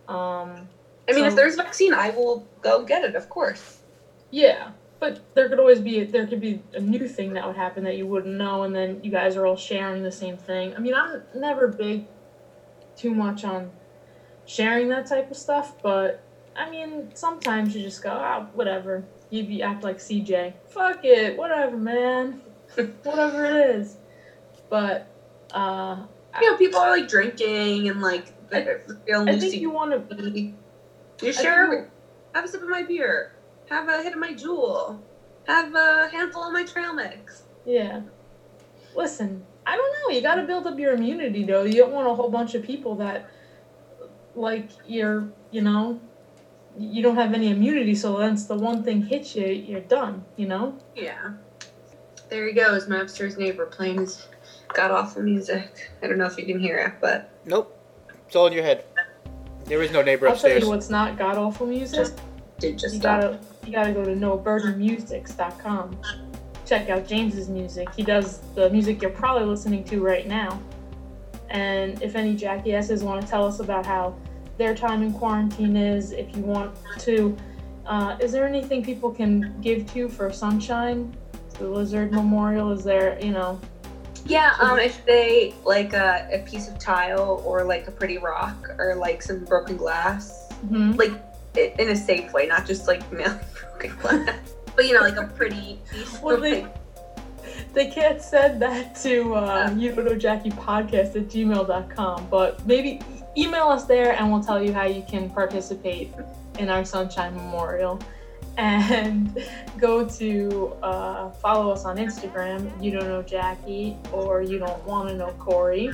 Um, 0.08 0.68
I 1.08 1.12
mean, 1.12 1.24
if 1.24 1.36
there's 1.36 1.54
a 1.54 1.58
vaccine, 1.58 1.94
I 1.94 2.10
will 2.10 2.46
go 2.62 2.84
get 2.84 3.04
it, 3.04 3.14
of 3.14 3.28
course. 3.28 3.78
yeah, 4.30 4.70
but 5.00 5.20
there 5.34 5.48
could 5.48 5.58
always 5.58 5.80
be 5.80 6.04
there 6.04 6.26
could 6.26 6.40
be 6.40 6.62
a 6.74 6.80
new 6.80 7.06
thing 7.06 7.34
that 7.34 7.46
would 7.46 7.56
happen 7.56 7.84
that 7.84 7.96
you 7.96 8.06
wouldn't 8.06 8.34
know, 8.36 8.62
and 8.62 8.74
then 8.74 9.00
you 9.02 9.10
guys 9.10 9.36
are 9.36 9.46
all 9.46 9.56
sharing 9.56 10.02
the 10.02 10.12
same 10.12 10.36
thing. 10.36 10.74
I 10.74 10.78
mean, 10.80 10.94
I'm 10.94 11.22
never 11.34 11.68
big 11.68 12.06
too 12.96 13.14
much 13.14 13.44
on 13.44 13.70
sharing 14.46 14.88
that 14.88 15.06
type 15.06 15.30
of 15.30 15.36
stuff, 15.36 15.74
but 15.82 16.22
I 16.56 16.70
mean, 16.70 17.10
sometimes 17.14 17.74
you 17.74 17.82
just 17.82 18.02
go, 18.02 18.10
ah, 18.10 18.46
whatever. 18.54 19.04
You 19.30 19.44
be 19.44 19.62
act 19.62 19.82
like 19.82 19.98
CJ. 19.98 20.54
Fuck 20.68 21.04
it, 21.04 21.36
whatever, 21.36 21.76
man. 21.76 22.40
whatever 22.74 23.44
it 23.44 23.76
is. 23.76 23.96
But 24.68 25.08
uh, 25.52 26.04
You 26.40 26.50
know, 26.50 26.56
people 26.56 26.80
are 26.80 26.90
like 26.90 27.08
drinking 27.08 27.88
and 27.88 28.00
like 28.00 28.26
they're 28.50 28.82
feeling 29.06 29.28
I 29.28 29.38
think 29.38 29.54
you 29.54 29.70
want 29.70 29.92
to. 29.92 30.30
be. 30.30 30.54
You 31.22 31.28
I 31.28 31.32
share. 31.32 31.90
Have 32.34 32.44
a 32.44 32.48
sip 32.48 32.62
of 32.62 32.68
my 32.68 32.82
beer. 32.82 33.32
Have 33.70 33.88
a 33.88 34.02
hit 34.02 34.12
of 34.12 34.18
my 34.18 34.34
Juul. 34.34 34.98
Have 35.46 35.74
a 35.74 36.08
handful 36.10 36.44
of 36.44 36.52
my 36.52 36.64
trail 36.64 36.92
mix. 36.92 37.44
Yeah. 37.64 38.02
Listen, 38.96 39.44
I 39.66 39.76
don't 39.76 39.92
know. 39.92 40.16
You 40.16 40.22
got 40.22 40.36
to 40.36 40.42
build 40.42 40.66
up 40.66 40.78
your 40.78 40.94
immunity, 40.94 41.44
though. 41.44 41.62
You 41.62 41.74
don't 41.74 41.92
want 41.92 42.08
a 42.08 42.14
whole 42.14 42.30
bunch 42.30 42.54
of 42.54 42.62
people 42.62 42.96
that, 42.96 43.30
like, 44.34 44.70
you're, 44.86 45.28
you 45.50 45.62
know, 45.62 46.00
you 46.76 47.02
don't 47.02 47.16
have 47.16 47.34
any 47.34 47.50
immunity. 47.50 47.94
So 47.94 48.14
once 48.14 48.46
the 48.46 48.56
one 48.56 48.82
thing 48.82 49.02
hits 49.02 49.36
you, 49.36 49.46
you're 49.46 49.80
done. 49.80 50.24
You 50.36 50.48
know. 50.48 50.78
Yeah. 50.96 51.34
There 52.28 52.46
he 52.46 52.52
goes, 52.52 52.88
my 52.88 53.00
upstairs 53.00 53.36
neighbor 53.36 53.66
playing 53.66 53.98
his 53.98 54.26
god 54.74 54.90
awful 54.90 55.22
music. 55.22 55.90
I 56.02 56.06
don't 56.08 56.18
know 56.18 56.26
if 56.26 56.36
you 56.38 56.44
can 56.44 56.58
hear 56.58 56.78
it, 56.78 56.94
but 57.00 57.30
Nope, 57.46 57.78
it's 58.26 58.36
all 58.36 58.46
in 58.46 58.52
your 58.52 58.62
head. 58.64 58.84
There 59.66 59.82
is 59.82 59.90
no 59.92 60.02
neighbor 60.02 60.28
I'll 60.28 60.36
tell 60.36 60.58
you 60.58 60.68
what's 60.68 60.90
not 60.90 61.16
god 61.16 61.36
awful 61.38 61.66
music. 61.66 62.08
dude 62.58 62.78
just 62.78 62.94
You 62.94 63.00
stop. 63.00 63.20
gotta 63.20 63.40
you 63.66 63.72
gotta 63.72 63.92
go 63.92 64.04
to 64.04 64.10
noburdenmusics.com. 64.14 65.98
Check 66.66 66.88
out 66.88 67.06
James's 67.06 67.48
music. 67.48 67.88
He 67.94 68.02
does 68.02 68.40
the 68.54 68.70
music 68.70 69.00
you're 69.02 69.10
probably 69.10 69.46
listening 69.46 69.84
to 69.84 70.00
right 70.02 70.26
now. 70.26 70.60
And 71.50 72.02
if 72.02 72.16
any 72.16 72.34
jackasses 72.34 73.02
want 73.02 73.20
to 73.22 73.28
tell 73.28 73.46
us 73.46 73.60
about 73.60 73.84
how 73.86 74.16
their 74.56 74.74
time 74.74 75.02
in 75.02 75.12
quarantine 75.12 75.76
is, 75.76 76.12
if 76.12 76.34
you 76.36 76.42
want 76.42 76.74
to, 77.00 77.36
uh, 77.86 78.16
is 78.20 78.32
there 78.32 78.46
anything 78.46 78.82
people 78.84 79.10
can 79.10 79.54
give 79.60 79.86
to 79.92 80.08
for 80.08 80.32
Sunshine? 80.32 81.14
The 81.58 81.68
Lizard 81.68 82.12
Memorial? 82.12 82.72
Is 82.72 82.82
there, 82.82 83.18
you 83.22 83.30
know? 83.32 83.60
Yeah, 84.26 84.54
um, 84.58 84.78
if 84.78 85.04
they 85.04 85.54
like 85.64 85.92
a, 85.92 86.28
a 86.32 86.38
piece 86.40 86.68
of 86.68 86.78
tile 86.78 87.42
or 87.44 87.64
like 87.64 87.86
a 87.88 87.90
pretty 87.90 88.18
rock 88.18 88.70
or 88.78 88.94
like 88.94 89.22
some 89.22 89.44
broken 89.44 89.76
glass, 89.76 90.50
hmm 90.66 90.92
like 90.92 91.12
in 91.56 91.90
a 91.90 91.96
safe 91.96 92.32
way, 92.32 92.46
not 92.46 92.66
just 92.66 92.86
like 92.88 93.10
mailing 93.12 93.38
broken 93.70 93.96
glass, 93.98 94.54
but 94.74 94.86
you 94.86 94.94
know, 94.94 95.00
like 95.00 95.16
a 95.16 95.26
pretty 95.28 95.78
piece. 95.92 96.18
Well, 96.22 96.36
of, 96.36 96.42
they- 96.42 96.62
like, 96.62 96.74
They 97.74 97.86
can't 97.90 98.20
send 98.22 98.62
that 98.62 98.94
to 99.02 99.34
uh, 99.34 99.74
you 99.76 99.92
don't 99.94 100.04
know 100.06 100.14
Jackie 100.16 100.50
podcast 100.50 101.16
at 101.16 101.28
gmail.com, 101.28 102.28
but 102.30 102.64
maybe 102.66 103.00
email 103.36 103.64
us 103.68 103.84
there 103.84 104.12
and 104.12 104.30
we'll 104.32 104.42
tell 104.42 104.62
you 104.62 104.72
how 104.72 104.84
you 104.84 105.04
can 105.08 105.28
participate 105.28 106.12
in 106.58 106.70
our 106.70 106.84
Sunshine 106.84 107.34
Memorial. 107.34 108.00
And 108.56 109.44
go 109.78 110.08
to 110.08 110.76
uh, 110.82 111.30
follow 111.30 111.72
us 111.72 111.84
on 111.84 111.96
Instagram, 111.96 112.70
you 112.82 112.92
don't 112.92 113.08
know 113.08 113.22
Jackie, 113.22 113.96
or 114.12 114.42
you 114.42 114.58
don't 114.58 114.82
want 114.84 115.08
to 115.08 115.16
know 115.16 115.32
Corey. 115.38 115.90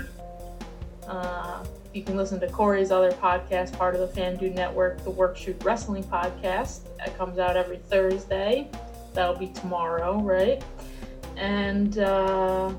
Uh, 1.08 1.64
you 1.92 2.02
can 2.02 2.16
listen 2.16 2.38
to 2.40 2.48
Corey's 2.48 2.90
other 2.90 3.10
podcast, 3.12 3.76
part 3.76 3.94
of 3.94 4.00
the 4.00 4.06
Fan 4.06 4.36
Dude 4.36 4.54
Network, 4.54 5.02
the 5.02 5.10
Work 5.10 5.36
Shoot 5.36 5.62
Wrestling 5.64 6.04
podcast. 6.04 6.82
That 6.98 7.16
comes 7.18 7.38
out 7.38 7.56
every 7.56 7.78
Thursday. 7.78 8.70
That'll 9.14 9.36
be 9.36 9.48
tomorrow, 9.48 10.20
right? 10.20 10.62
And 11.36 11.98
uh, 11.98 12.72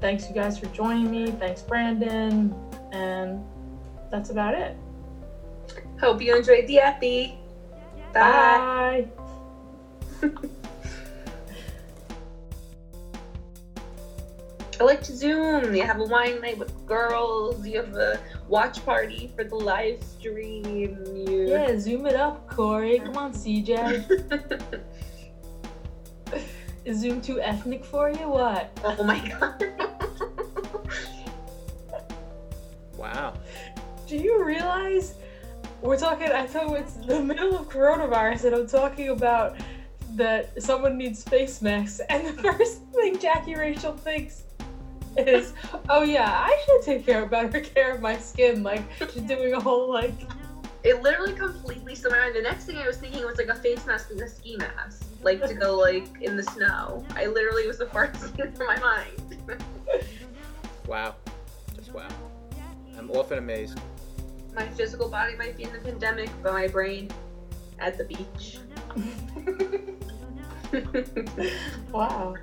thanks 0.00 0.28
you 0.28 0.34
guys 0.34 0.58
for 0.58 0.66
joining 0.66 1.10
me. 1.10 1.30
Thanks, 1.30 1.62
Brandon. 1.62 2.54
And 2.92 3.42
that's 4.10 4.30
about 4.30 4.54
it. 4.54 4.76
hope 5.98 6.20
you 6.20 6.36
enjoyed 6.36 6.66
the 6.66 6.80
epi. 6.80 7.38
Bye. 8.12 9.06
Bye. 9.06 9.08
I 14.80 14.84
like 14.84 15.02
to 15.02 15.14
Zoom. 15.14 15.74
You 15.74 15.82
have 15.82 16.00
a 16.00 16.04
wine 16.04 16.40
night 16.40 16.58
with 16.58 16.72
girls. 16.86 17.66
You 17.66 17.76
have 17.78 17.94
a 17.94 18.18
watch 18.48 18.84
party 18.84 19.30
for 19.36 19.44
the 19.44 19.56
live 19.56 20.02
stream. 20.02 20.64
You... 21.28 21.48
Yeah, 21.48 21.78
zoom 21.78 22.06
it 22.06 22.16
up, 22.16 22.48
Corey. 22.48 22.98
Come 22.98 23.16
on, 23.16 23.32
CJ. 23.32 24.80
Is 26.86 27.00
Zoom 27.00 27.20
too 27.20 27.40
ethnic 27.40 27.84
for 27.84 28.08
you? 28.10 28.28
What? 28.28 28.70
oh 28.84 29.04
my 29.04 29.18
god. 29.28 29.62
Wow. 32.96 33.34
Do 34.06 34.16
you 34.16 34.44
realize 34.44 35.14
we're 35.80 35.98
talking? 35.98 36.30
I 36.30 36.46
thought 36.46 36.76
it's 36.76 36.94
the 36.94 37.22
middle 37.22 37.56
of 37.56 37.68
coronavirus, 37.70 38.44
and 38.44 38.54
I'm 38.56 38.66
talking 38.66 39.08
about 39.08 39.56
that 40.16 40.62
someone 40.62 40.96
needs 40.98 41.22
face 41.22 41.60
masks, 41.62 42.00
and 42.10 42.26
the 42.26 42.42
first 42.42 42.82
thing 42.94 43.18
Jackie 43.18 43.54
Rachel 43.54 43.96
thinks 43.96 44.44
is, 45.16 45.52
oh 45.88 46.02
yeah, 46.02 46.30
I 46.30 46.62
should 46.64 46.82
take 46.82 47.06
care 47.06 47.26
better 47.26 47.60
care 47.60 47.94
of 47.94 48.00
my 48.00 48.16
skin. 48.16 48.62
Like 48.62 48.82
she's 48.98 49.22
doing 49.22 49.54
a 49.54 49.60
whole 49.60 49.90
like 49.92 50.14
It 50.84 51.02
literally 51.02 51.34
completely 51.34 51.94
slipped 51.94 52.16
my. 52.16 52.30
The 52.32 52.42
next 52.42 52.64
thing 52.64 52.76
I 52.78 52.86
was 52.86 52.96
thinking 52.96 53.24
was 53.24 53.36
like 53.38 53.48
a 53.48 53.54
face 53.54 53.84
mask 53.86 54.10
and 54.10 54.20
a 54.20 54.28
ski 54.28 54.56
mask, 54.56 55.04
like 55.22 55.46
to 55.46 55.54
go 55.54 55.76
like 55.76 56.06
in 56.20 56.36
the 56.36 56.42
snow. 56.42 57.04
I 57.14 57.26
literally 57.26 57.66
was 57.66 57.78
the 57.78 57.86
first 57.86 58.16
thing 58.36 58.52
through 58.52 58.66
my 58.66 58.78
mind. 58.78 59.60
Wow. 60.86 61.14
Just 61.76 61.92
wow. 61.92 62.08
I'm 62.98 63.10
often 63.12 63.38
amazed. 63.38 63.78
my 64.54 64.66
physical 64.68 65.08
body 65.08 65.36
might 65.36 65.56
be 65.56 65.64
in 65.64 65.72
the 65.72 65.78
pandemic, 65.78 66.30
but 66.42 66.52
my 66.52 66.66
brain 66.68 67.10
at 67.78 67.96
the 67.96 68.04
beach. 68.04 68.58
wow. 71.92 72.34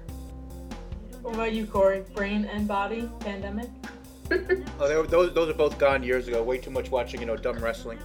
What 1.21 1.33
about 1.33 1.53
you, 1.53 1.65
Corey? 1.65 2.03
Brain 2.13 2.45
and 2.45 2.67
body 2.67 3.09
pandemic? 3.19 3.69
Oh, 4.79 4.87
they 4.87 4.95
were, 4.95 5.07
those 5.07 5.33
those 5.33 5.49
are 5.49 5.53
both 5.53 5.79
gone 5.79 6.03
years 6.03 6.27
ago. 6.27 6.43
Way 6.43 6.57
too 6.57 6.69
much 6.69 6.91
watching, 6.91 7.21
you 7.21 7.25
know, 7.25 7.37
dumb 7.37 7.57
wrestling. 7.59 7.97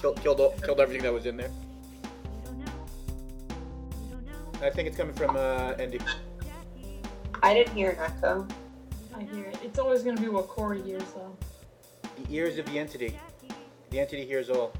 Killed 0.00 0.20
killed, 0.22 0.38
killed 0.62 0.80
everything 0.80 1.02
that 1.02 1.12
was 1.12 1.26
in 1.26 1.36
there. 1.36 1.50
I 4.62 4.70
think 4.70 4.88
it's 4.88 4.96
coming 4.96 5.14
from 5.14 5.36
uh, 5.36 5.74
Andy. 5.78 6.00
I 7.42 7.54
didn't 7.54 7.74
hear 7.74 7.90
an 7.90 7.98
echo. 7.98 8.46
I 9.14 9.22
hear 9.34 9.46
it. 9.46 9.58
It's 9.62 9.78
always 9.78 10.02
gonna 10.02 10.20
be 10.20 10.28
what 10.28 10.48
Corey 10.48 10.82
hears 10.82 11.02
though. 11.14 11.36
The 12.02 12.34
ears 12.34 12.58
of 12.58 12.66
the 12.66 12.78
entity. 12.78 13.18
The 13.90 14.00
entity 14.00 14.26
hears 14.26 14.50
all. 14.50 14.72